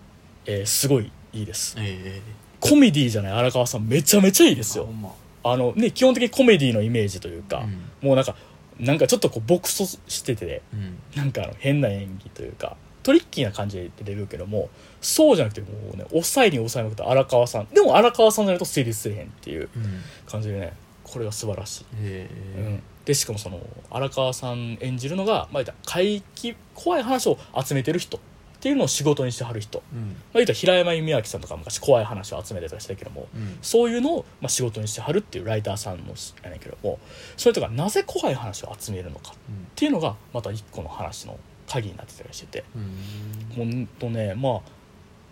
[0.46, 1.74] えーすごいいいです。
[1.78, 2.22] ええ。
[2.60, 4.88] コメディじゃない荒川さんめちゃめちゃいいですよ。
[5.44, 7.66] あのね基本的にコメディのイメージというか、
[8.02, 8.06] うん。
[8.08, 8.36] もうなんか
[8.78, 10.96] なんかちょっとこうボクソしててうん。
[11.16, 17.66] なんかあの変な演技というかトリッキーな感じで出れるけどもそうじゃなくてもうね抑えに抑えまくった荒川さん。
[17.66, 20.72] でも荒川さんじゃないと成立せえへんっていううん感じでね
[21.04, 22.28] これが素晴らしい、え。
[22.56, 28.18] うん、でしかもその荒川さん演じるのが、まあ、言ったら怪奇怖い話を集めてる人。
[28.18, 28.20] っ
[28.62, 30.10] ていうのを仕事にしてはる人、まうん。
[30.10, 33.58] あ、言ったら平山弓明さんとか昔怖い話を集めてたりしたけどもうん。
[33.60, 37.00] そういうのを、まあ、仕事にしてはるっていうライターさんのやねんけども
[37.36, 39.34] それとかなぜ怖い話を集めるのかっ
[39.74, 42.64] ていうのがまた一個の話の鍵になってたりしてて。
[42.74, 43.56] うん。
[43.56, 44.60] ほんとねまあ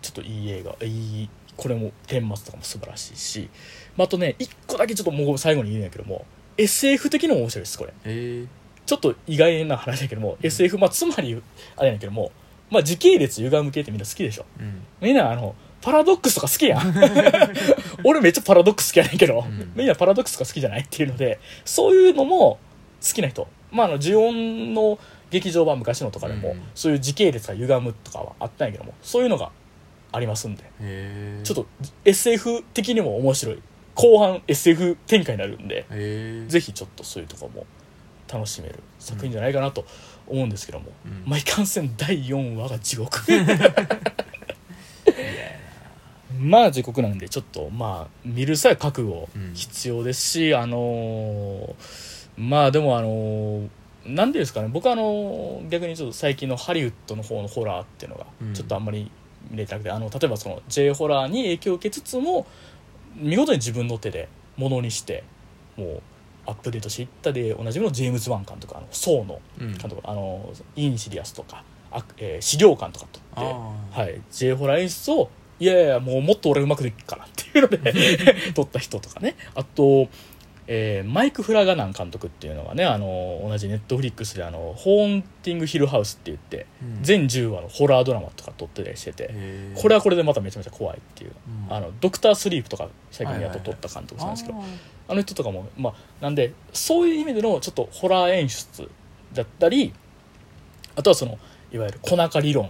[0.01, 3.49] ちょっといい映画いいこれも顛末とかも素晴らしいし、
[3.95, 6.25] まあ、あとね一個だけちょっともう最後に言うんやけども
[6.57, 7.93] SF 的にも面白いですこれ。
[8.05, 11.41] ええちょっと意外な話だけども SF まあつまり
[11.77, 12.31] あれやけども、
[12.69, 14.45] まあ、時系列歪む系ってみんな好きでしょ。
[14.59, 14.81] うん。
[14.99, 16.93] みんなあのパラドックスとか好きやん。
[18.03, 19.71] 俺めっちゃパラドックス好きやねんけど、うん。
[19.75, 22.59] みんなパラドックスとか好きじゃないっていうのでそういうのも
[23.05, 23.47] 好きな人。
[23.71, 24.99] まああの呪音の
[25.31, 26.61] 劇場版昔のとかでも、うん。
[26.75, 29.51] そういう時系列が歪むとかはあったんやけどもそういうのが
[30.11, 30.63] ありますんで。
[30.79, 31.67] ええちょっと
[32.05, 33.61] SF 的にも面白い。
[33.95, 37.65] 後半 SF 展開になるんでええぜひちょっとそういうとこも
[38.31, 39.83] 楽しめる作品じゃないかなと
[40.27, 41.23] 思うんですけども、うん。
[41.25, 43.21] まあいかんせん第4話が地獄。
[46.39, 51.73] まあ地獄なんでちょっとまあ見る際は覚悟うん必要ですし、あのー
[52.37, 53.67] まあでもあのー
[54.05, 54.67] なんていうんですかね。
[54.71, 58.53] 僕はあのー逆にちょっと最近のハリウッドの方のホラーっていうのがうん。
[58.53, 59.11] ちょっとあんまり
[59.49, 62.45] 見れてなくて、あの例えばその J ホラーに影響を受けつつも
[63.15, 64.27] 見事に自分の手で
[64.57, 65.23] ものにして
[65.77, 66.01] もう
[66.47, 69.71] アップデートしていったでおなじみのジェームズ・ワン監督あのソーのうん。
[69.77, 75.29] 監督、あのインシディアスとかあ、えー資料館とか撮ってはい、J ホラー演出を
[75.59, 77.93] いやいやもうもっと俺うまくできるからっていうので
[78.55, 79.35] 撮った人とかね。
[79.53, 80.07] あと、
[80.73, 87.03] えーマイク・フラガナン監督っていうのがねあの同じネットフリックスであの「ホーンティング・ヒルハウス」って言ってうん。
[87.03, 91.31] 全10話のホラードラマとか撮ってたりしててええこれはこれでまためちゃめちゃ怖いっていう。
[91.67, 91.75] うん。
[91.75, 94.63] あのドクター・スリープとか最近やっと撮った監督さんですけどあ
[95.09, 98.89] あの人とかもまあなんでそういう意味でのちょっとホラー演出
[99.33, 99.93] だったり
[100.95, 101.37] あとはその
[101.73, 102.69] いわゆる小中理論っ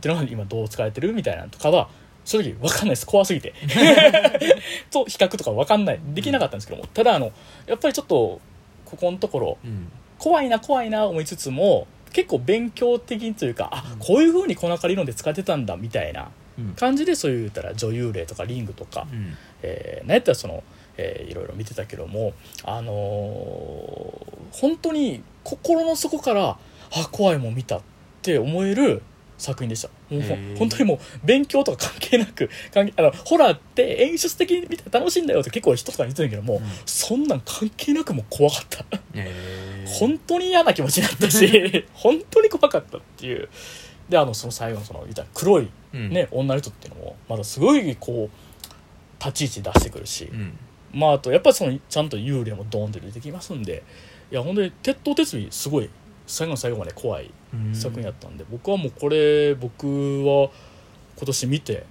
[0.00, 1.88] ていうのが今どう使われてるみたいなのとかは
[2.28, 3.06] 正直分かんないです。
[3.06, 3.54] 怖すぎて。
[4.92, 6.00] と比較とか分かんない。
[6.14, 6.86] できなかったんですけども。
[6.92, 7.32] ただあの
[7.66, 8.40] やっぱりちょっと
[8.84, 9.90] ここのところうん。
[10.18, 13.98] 怖いな怖いな思いつつも結構勉強的というかあうん。
[13.98, 16.74] こういう風に小中理論で使ってたんだみたいなうん。
[16.74, 19.34] 感じでそういう言ったら女優霊とかリングとか、うん。
[19.62, 20.62] えー、なんやったらその、
[20.98, 22.32] えーいろいろ見てたけども
[22.64, 26.58] あのー本当に心の底から
[26.90, 27.80] あ怖いもん見たっ
[28.22, 29.02] て思える
[29.38, 29.88] 作品でした。
[30.10, 30.58] もうほへー。
[30.58, 36.62] 本当にもう勉強とか関係なく関係あのホラーって演出的に見て楽しいんだよって結構人とかに言ってるけども、うん。
[36.84, 38.84] そんなん関係なくもう怖かった。
[39.14, 39.32] え
[39.84, 43.48] え本当に嫌な気持ちになったし 本当に怖かったっていう。
[44.08, 46.10] であのその最後のその黒い、うん。
[46.10, 50.58] ね女の人っていうのもまだすごいこう立ち位置出してくるし、うん。
[50.92, 53.82] まああとやっぱりそのちゃんと幽霊もドーンって出てきますんで
[54.30, 55.90] いや本当に鉄頭鉄尾すごい
[56.28, 57.74] 最後の最後まで怖いうん。
[57.74, 59.86] 作品やったんで、僕はもうこれ僕
[60.24, 60.50] は
[61.16, 61.84] 今年見て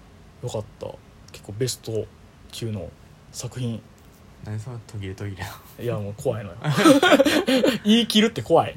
[0.44, 0.88] よかった。
[1.32, 2.06] 結構ベスト
[2.52, 2.90] 級の
[3.32, 3.82] 作品。
[4.46, 6.58] 何その途切れ途切れいやもう怖いのよ。
[7.84, 8.74] 言い切るって怖い。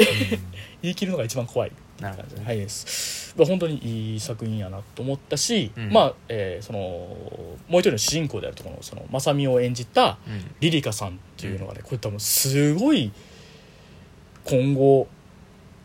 [0.82, 1.72] 言い切るのが一番怖い。
[2.00, 2.44] なるほどね。
[2.46, 3.34] はいです。
[3.36, 5.92] まあ本当にいい作品やなと思ったし、うん。
[5.92, 6.78] まあ、えーその
[7.68, 10.54] もう一人の主人公であるところのその正美を演じたうん。
[10.60, 13.12] リリカさんっていうのがね、これ多分すごい
[14.44, 15.06] 今後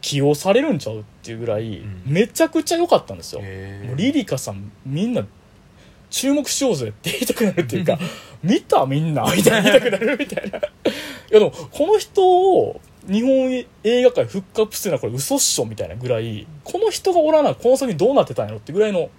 [0.05, 2.03] 起用されるんちゃうっていうぐらい、うん。
[2.05, 5.25] めちゃくちゃ良かったんですよ、もうリリカさんみんな
[6.11, 7.97] 注目しようぜって言いたくなるっていうか
[8.43, 10.59] 見たみんなみたいな言いたくなるみたいな。
[10.61, 10.61] い
[11.31, 12.79] やでもこの人を
[13.09, 13.51] 日本
[13.83, 19.09] 映画界フックアップするのはこれ嘘っしょみたいなぐらいこの人がおらなこの先どうなってたんやろってぐらいの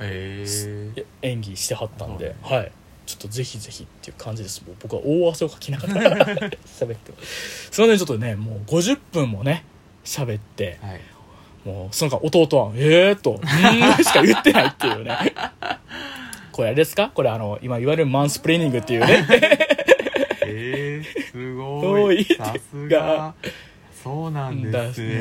[0.00, 2.72] 演技してはったんで、はい。
[3.04, 4.64] ちょっとぜひぜひっていう感じです。
[4.66, 6.26] もう僕は大汗をかきながら
[6.64, 7.12] 喋って
[7.70, 9.66] それでちょっとねもう50分もね
[10.04, 11.00] 喋ってはい。
[11.64, 15.16] もうその間弟は「ええー」と「うーん」しか言ってないっていうね。
[16.50, 17.10] これあれですか？
[17.14, 19.26] これあの今いわゆるマンスプレーニングっていうね。
[20.44, 23.34] えー、すすごごいいさすが。
[24.02, 25.16] そうなんですってね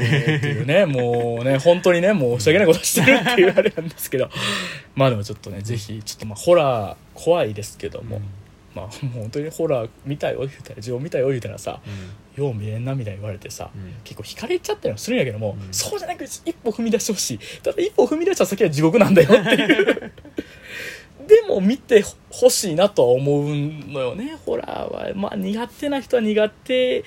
[0.50, 0.86] いうね。
[0.88, 4.30] もうね本当にね申し訳ないことしてるっていうあれなんですけど。
[4.96, 8.20] まあでもちょっとねぜひちょっとまあホラー怖いですけども、
[8.76, 12.44] まあ本当にホラー見たよ言うたら自分見たよ言うたらさうん。
[12.44, 13.94] よう見れんなみたいに言われてさ、うん。
[14.04, 15.74] 結構惹かれちゃったりもするんやけども、うん。
[15.74, 17.40] そうじゃなく一歩踏み出してほしい。
[17.62, 20.12] ただ一歩踏み出した先は地獄なんだよっていう。
[21.28, 24.38] でも見てほしいなとは思うのよね。
[24.46, 27.04] ホラーはまあ苦手な人は苦手っ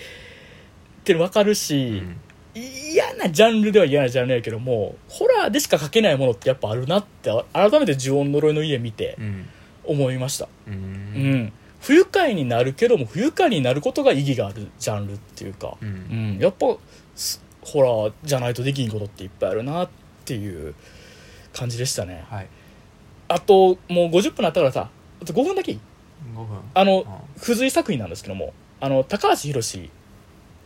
[1.05, 2.17] て分かるうし、ん。
[2.55, 9.17] 嫌なジャンルでは嫌なジャンルやけどもホラーでしか描けないものってやっぱあるなって改めて呪音呪いの家見て。
[9.19, 9.49] うん
[9.87, 10.49] 思いました。
[10.67, 10.77] ううん。
[11.47, 15.77] ん不愉快になるけども不愉快になることが意義があるジャンルっていうか。
[15.81, 16.39] ううん。
[16.39, 16.77] ん、やっぱ
[17.15, 19.89] すホラーじゃないとできんことっていっぱいあるなっ
[20.25, 20.75] ていう
[21.53, 22.25] 感じでしたね。
[22.29, 22.49] はい。
[23.29, 24.91] あともう50分なったからさ
[25.23, 25.73] あと5分だけ。
[25.73, 25.81] いい
[26.35, 26.59] 5分。
[26.75, 29.91] あのあ付随作品なんですけどもあの高橋宏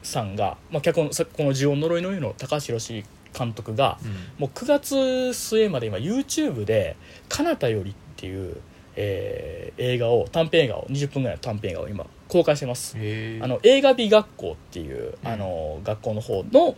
[0.03, 3.05] さんが、まあ、脚本さこの「呪音呪いの湯」の高橋宏
[3.37, 4.11] 監督がうん。
[4.39, 6.97] もう9月末まで今 YouTube で
[7.29, 8.57] 「彼方より」っていう、
[9.01, 12.97] えー映画を短編映画を20分ぐらいの短編映画を今公開してます。
[12.97, 15.29] あの映画美学校っていう、うん。
[15.29, 16.75] あの学校の方の、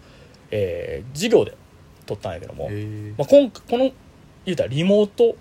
[0.50, 1.56] えー授業で
[2.04, 2.68] 撮ったんやけども、
[3.16, 3.90] まあ、今この
[4.44, 5.34] 言うたらリモート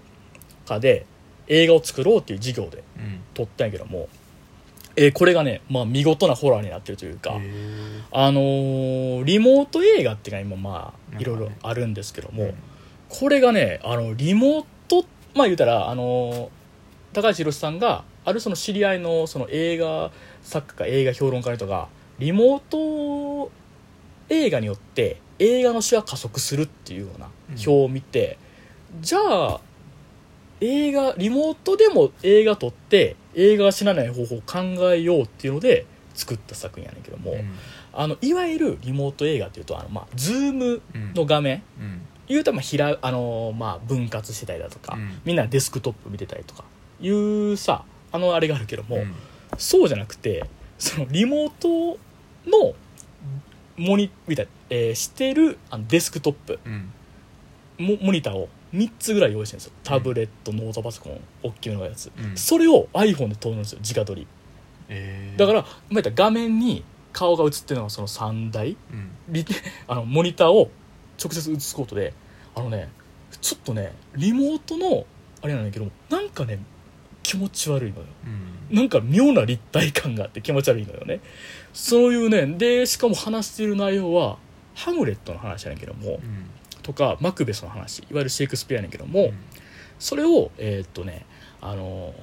[0.66, 1.06] 化で
[1.48, 3.20] 映画を作ろうっていう授業でうん。
[3.34, 4.08] 撮ったんやけども、
[4.96, 7.34] えーこれがね、まあ、見事なホラーになってるというか、
[8.12, 12.54] あのーリモート映画っていうのは今まあいろいろあるんですけども、うん。
[13.10, 15.04] これがねあのリモート
[15.36, 16.50] まあ言うたらあの
[17.14, 21.88] 高橋宏さんがあるその知り合いのその映画作家映画評論家の人が
[22.20, 23.51] リモート
[24.30, 28.38] 映画によって映画の死は加速するっていうような表を見て、
[29.01, 29.62] じゃあ
[30.62, 34.60] 映画リモートでも映画撮って映画が死なない方法を考
[34.93, 37.55] えようっていうので作った作品やねんけども、うん。
[37.93, 41.14] あのいわゆるリモート映画っていうとあの、まあ、ズームうん。
[41.14, 42.01] の画面うん。
[42.28, 45.22] 言うとまあひらあのまあ分割してたりだとか、うん。
[45.24, 46.66] みんなデスクトップ見てたりとか
[47.02, 49.14] いうさあのあれがあるけども、うん。
[49.58, 50.45] そうじゃなくて
[50.78, 52.00] そのリモート
[52.45, 52.74] の
[53.78, 56.91] モニみたい、えーしてるあのデスクトップうん。
[57.78, 59.74] モモニターを3つぐらい用意してるんですよ。
[59.84, 62.38] タブレット、ノートパソコン大きめのやつ、うん。
[62.38, 64.28] それを iPhone で撮るんですよ直撮り。
[64.89, 65.39] えー。
[65.39, 65.66] だから、
[66.16, 66.84] 画面に
[67.14, 68.78] 顔が映ってるのがその3台。
[68.91, 69.12] うん。
[69.30, 69.45] リ
[69.88, 70.70] あのモニターを
[71.22, 72.14] 直接映すことで
[72.56, 72.89] あのね
[73.41, 75.06] ちょっとねリモートの
[75.41, 76.60] あれなんだけどなんかね
[77.30, 78.06] 気持ち悪いのよ。
[78.72, 78.76] うん。
[78.76, 81.20] なんか妙な立体感があって気持ち悪いのよね。
[81.74, 84.40] そういうねでしかも話している内容は
[84.74, 86.20] ハムレットの話やねんけどもうん。
[86.82, 89.32] とかマクベスの話いわゆるシェイクスピアやねんけども、
[90.00, 91.28] それをえーっとね
[91.62, 92.14] あの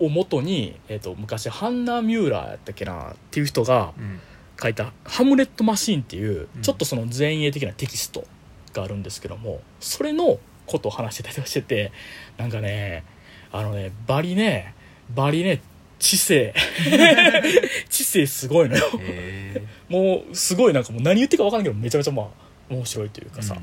[0.00, 4.20] ーを元に、えーっと昔ハンナ・ミューラーやったっけなっていう人がうん。
[4.60, 6.62] 書いた「ハムレット・マシーン」っていううん。
[6.62, 8.24] ちょっとその前衛的なテキスト
[8.72, 11.92] があるんですけどもそれのことを話してたりとかしてて
[12.38, 13.04] なんかね
[13.54, 14.74] あのねバリね
[15.14, 15.60] バリね
[16.00, 16.52] 知性。
[17.88, 18.84] 知性すごいのよ。
[18.98, 22.26] へもうすごいなんかもう何言ってるか分からんけどめちゃめちゃまあ
[22.68, 23.56] 面白いというえかさ、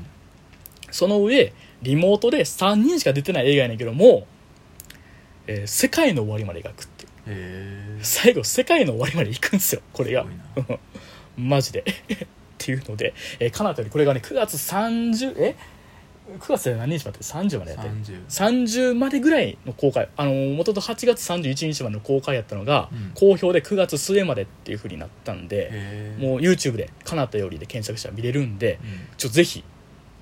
[0.90, 4.26] その上リモートで3人しか出てない映画やねんけども、
[5.46, 7.06] えー世界の終わりまで描くって
[8.02, 10.24] 最後世界の終わりまで行くんですよこれが。
[11.36, 11.84] マジで。
[11.84, 15.54] っていうので、えー、かなたよりこれがね9月30え？
[16.38, 17.94] 9月で何日まで？30までやってる。
[18.28, 20.08] 30 30までぐらいの公開。
[20.16, 23.12] あのもともと8月31日までの公開やったのが、うん。
[23.14, 29.16] 好評で9月末までっていうふうになったんで、もう YouTube で「かなたより」で検索したら見れるんでうん。
[29.16, 29.64] ちょぜひ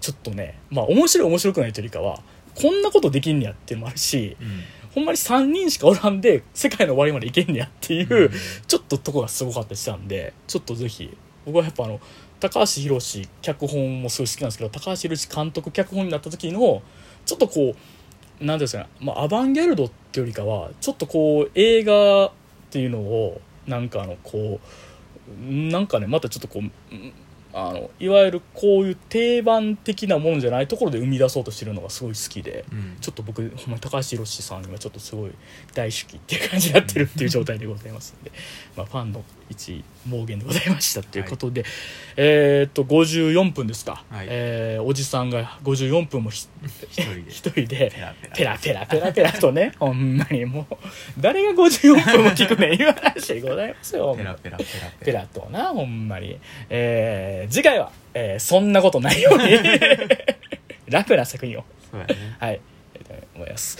[0.00, 2.22] ちょっとねまあ面白い面白くないというよりかは
[2.54, 4.48] こんなことできんねやっていうのもあるしうん。
[4.94, 8.30] ほんまに3人しかおらんで世界の終わりまでいけんねやっていう、うん。
[8.66, 12.00] ちょっととこがすごかったりしたんでちょっとぜひ僕はやっぱあの
[12.40, 16.82] 高橋宏脚本もすごい好きなんですけど高橋宏監督脚本になった時の
[17.26, 17.74] ちょっとこ
[18.40, 22.32] う何ですかね、まあ、アバンギャルドっていうよりかはちょっとこう映画っ
[22.70, 27.12] ていうのをなんかあのこうなんかねまたちょっとこううん
[27.52, 32.64] あのいわゆるこういう定番的なものじゃないところで生み出そうとしてるのがすごい好きで。
[32.72, 35.32] うんちょっと僕ほんまに高橋宏さんにはちょっとすごい
[35.74, 38.30] 大好きっていう感じになってるっていう状態でございますんで、
[38.76, 41.64] まあ、ファンの一盲言でございましたということで、
[42.16, 44.26] えーっと54分ですか、はい。
[44.30, 46.46] えーおじさんが54分もひ
[47.28, 47.92] 一人で。
[48.34, 48.72] ペラペラ。
[48.72, 50.76] ペラペラペラペラとね ほんまにもう
[51.18, 54.14] 誰が54分も聞くねん いう話でございますよ。
[54.16, 55.26] ペラペラペラペラ。
[55.26, 56.38] となほんまに。
[56.70, 59.44] えー次回は、えーそんなことないように。
[60.88, 61.64] 楽な作品を。
[62.38, 62.60] はい。
[63.34, 63.78] 思います。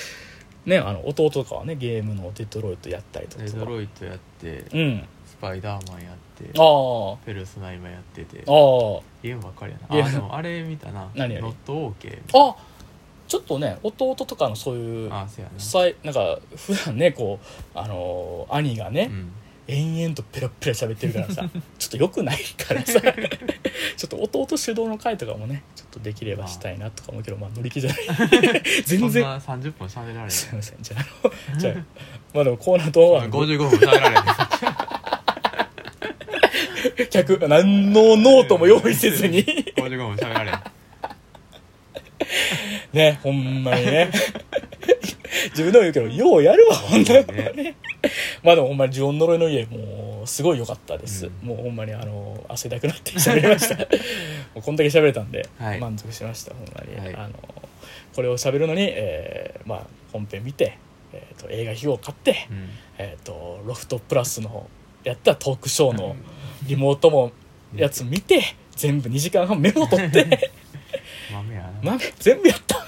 [0.67, 3.45] ねあの弟とかはねゲームのデトロイトやったりとか。
[3.45, 4.65] デトロイトやって。
[4.73, 5.05] うん。
[5.20, 6.63] スパイダーマンやってあ
[7.15, 8.45] あペルソナ今やっててああ
[9.23, 10.07] ゲームばっかりやな。
[10.07, 11.09] あでもあれ見たな。
[11.15, 12.57] 何々ノットオーケーあ
[13.29, 15.61] ちょっとね弟とかのそういうあそうやな。
[15.61, 17.39] さいなんか普段ねこ
[17.75, 19.33] うあのー兄がね、うん。
[19.69, 21.45] 延々とペラペラ喋ってるからさ
[21.79, 22.99] ちょっと良くないからさ
[23.97, 28.63] ちょっと弟主導の回とかもねちょっとできればしたいなとか思うけどまあ乗り気じゃない。
[28.85, 29.11] 全然。
[29.11, 31.05] そんな30分喋られすいませんじゃあ。
[31.23, 31.75] あのじゃあ
[32.35, 34.25] まあでもコーナーとはない55分喋られない
[37.07, 39.45] 客何のノートも用意せずに。
[39.45, 40.53] 55分喋られ
[42.93, 44.11] ねほんまにね。
[45.51, 47.77] 自分でも言うけどようやるわほんとにね。
[48.43, 51.49] まあでもほんまに呪怨呪いの家もうすごい良かったです、うん。
[51.49, 53.77] もうほんまにあの汗だくなって喋りました。
[54.55, 55.81] もうこんだけ喋れたんで、はい。
[55.81, 57.15] 満足しましたほんまに、はい。
[57.15, 57.35] あの
[58.15, 60.79] これを喋るのに、えーまあ、本編見て、
[61.13, 62.71] えー、と映画費用を買って、うん。
[62.99, 64.69] えー、とロフトプラスの
[65.05, 66.17] やったトークショーの
[66.67, 67.33] リモートも
[67.75, 68.43] やつ見て
[68.73, 70.51] 全部2時間半メモ取って。
[71.33, 71.93] 豆やな。
[71.93, 72.81] ま全部やった。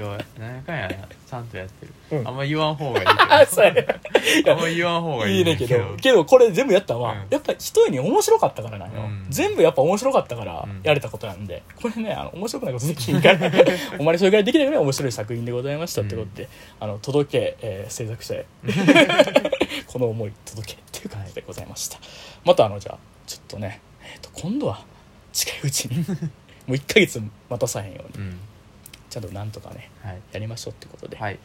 [0.00, 2.28] よう何やかんやちゃんとやってる、うん。
[2.28, 3.06] あんま言わん方がいい
[4.50, 5.96] あんま言わん方がいいいいねけど。
[5.96, 7.18] けどこれ全部やったのは、うん。
[7.30, 8.86] やっぱ一重に面白かったからな。
[8.86, 9.26] んよ、うん。
[9.30, 10.80] 全部やっぱ面白かったからうん。
[10.82, 13.50] やれたことなんで、これねあの面白くないことできんから
[13.98, 16.48] お前にそれぐらいできないぐらい面白い作品でございましたってことで、
[16.80, 18.46] あの届け、えー制作者へ。
[19.86, 21.98] この思い届けいう感じでございました、
[22.44, 24.84] またあのじゃあちょっとね、えー、と今度は
[25.32, 25.98] 近いうちに
[26.66, 28.38] もう1ヶ月待たさへんようにうん。
[29.08, 30.20] ちゃんとなんとかねはい。
[30.32, 31.38] やりましょうってことで、はい。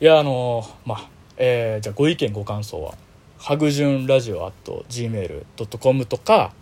[0.00, 2.94] いやあのーまあえーじゃあご意見ご感想は
[3.38, 6.52] ハグジュンラジオ at gmail.com とか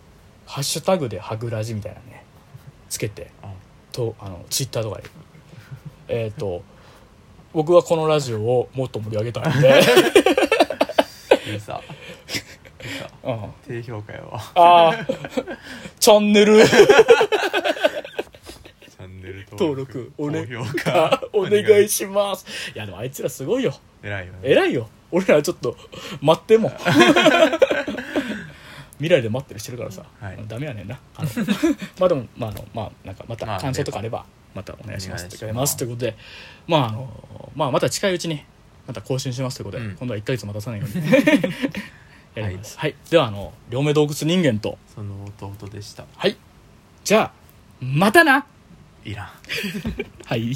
[0.45, 2.23] ハッシュタグでハグラジみたいなね
[2.89, 3.53] つけてあ
[3.91, 5.09] とあのツイッターとかで。
[6.07, 6.63] えっと
[7.53, 9.81] 僕はこのラジオをもっと盛り上げたいんで、
[11.51, 11.81] いいさ
[13.23, 14.41] うん、低評価やわ。
[14.55, 15.57] あー。
[15.99, 16.65] チャンネル。
[16.65, 20.47] チャンネル登録おね。
[20.47, 21.23] 高評価。
[21.33, 22.45] お願いします。
[22.73, 23.73] いやでもあいつらすごいよ。
[24.01, 24.39] 偉いよね。
[24.43, 24.89] 偉いよ。
[25.11, 25.77] 俺らちょっと
[26.21, 26.71] 待っても。
[28.97, 30.39] 未来で待ってるしてるからさ、はい。
[30.47, 30.99] ダメやねんな。
[31.15, 31.29] あの
[31.99, 35.25] まあでもまああのまあなんかまた感想とかあればまたお願いします。
[35.25, 35.77] お願いします。
[35.77, 36.15] ということで
[36.67, 38.43] まああのまあまた近いうちに
[38.87, 39.95] また更新しますということで、うん。
[39.95, 41.03] 今度は1ヶ月待たさないように
[42.35, 42.95] やります、はい。
[43.09, 44.77] ではあの両目洞窟人間と。
[44.93, 46.05] その弟でした。
[46.15, 46.37] はい。
[47.03, 47.31] じゃあ
[47.81, 48.45] またな。
[49.03, 49.27] いらん。
[50.25, 50.51] はい